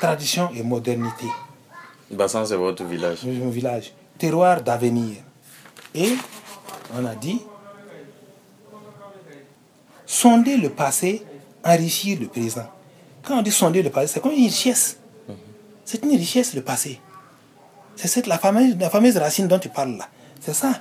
[0.00, 1.26] tradition et modernité.
[2.08, 3.24] Bassan, c'est votre village.
[3.24, 3.92] Mon village.
[4.16, 5.16] Terroir d'avenir.
[5.92, 6.12] Et
[6.94, 7.42] on a dit
[10.06, 11.24] sonder le passé,
[11.64, 12.68] enrichir le présent.
[13.24, 15.00] Quand on dit sonder le passé, c'est comme une richesse.
[15.84, 17.00] C'est une richesse le passé.
[17.96, 20.08] C'est cette, la, fameuse, la fameuse racine dont tu parles là.
[20.38, 20.80] C'est ça.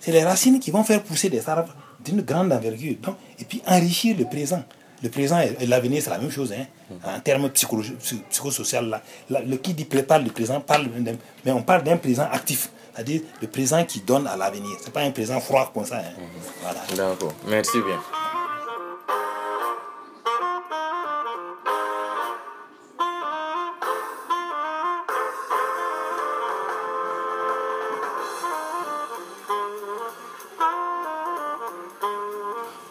[0.00, 2.96] C'est les racines qui vont faire pousser des arbres d'une grande envergure.
[3.00, 4.64] Donc, et puis enrichir le présent.
[5.02, 6.52] Le présent et l'avenir, c'est la même chose.
[6.52, 6.64] Hein.
[7.04, 10.88] En termes psychosocial, là, le qui dit pré- parle du présent, parle
[11.44, 12.70] mais on parle d'un présent actif.
[12.94, 14.76] C'est-à-dire le présent qui donne à l'avenir.
[14.80, 15.98] Ce n'est pas un présent froid comme ça.
[15.98, 16.02] hein.
[16.62, 16.80] Voilà.
[16.96, 17.32] D'accord.
[17.46, 18.00] Merci bien.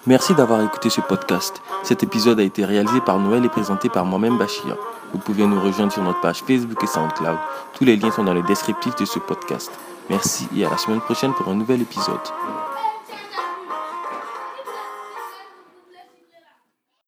[0.08, 1.62] Merci d'avoir écouté ce podcast.
[1.84, 4.78] Cet épisode a été réalisé par Noël et présenté par moi-même Bachir.
[5.12, 7.38] Vous pouvez nous rejoindre sur notre page Facebook et SoundCloud.
[7.74, 9.70] Tous les liens sont dans le descriptif de ce podcast.
[10.10, 12.22] Merci et à la semaine prochaine pour un nouvel épisode.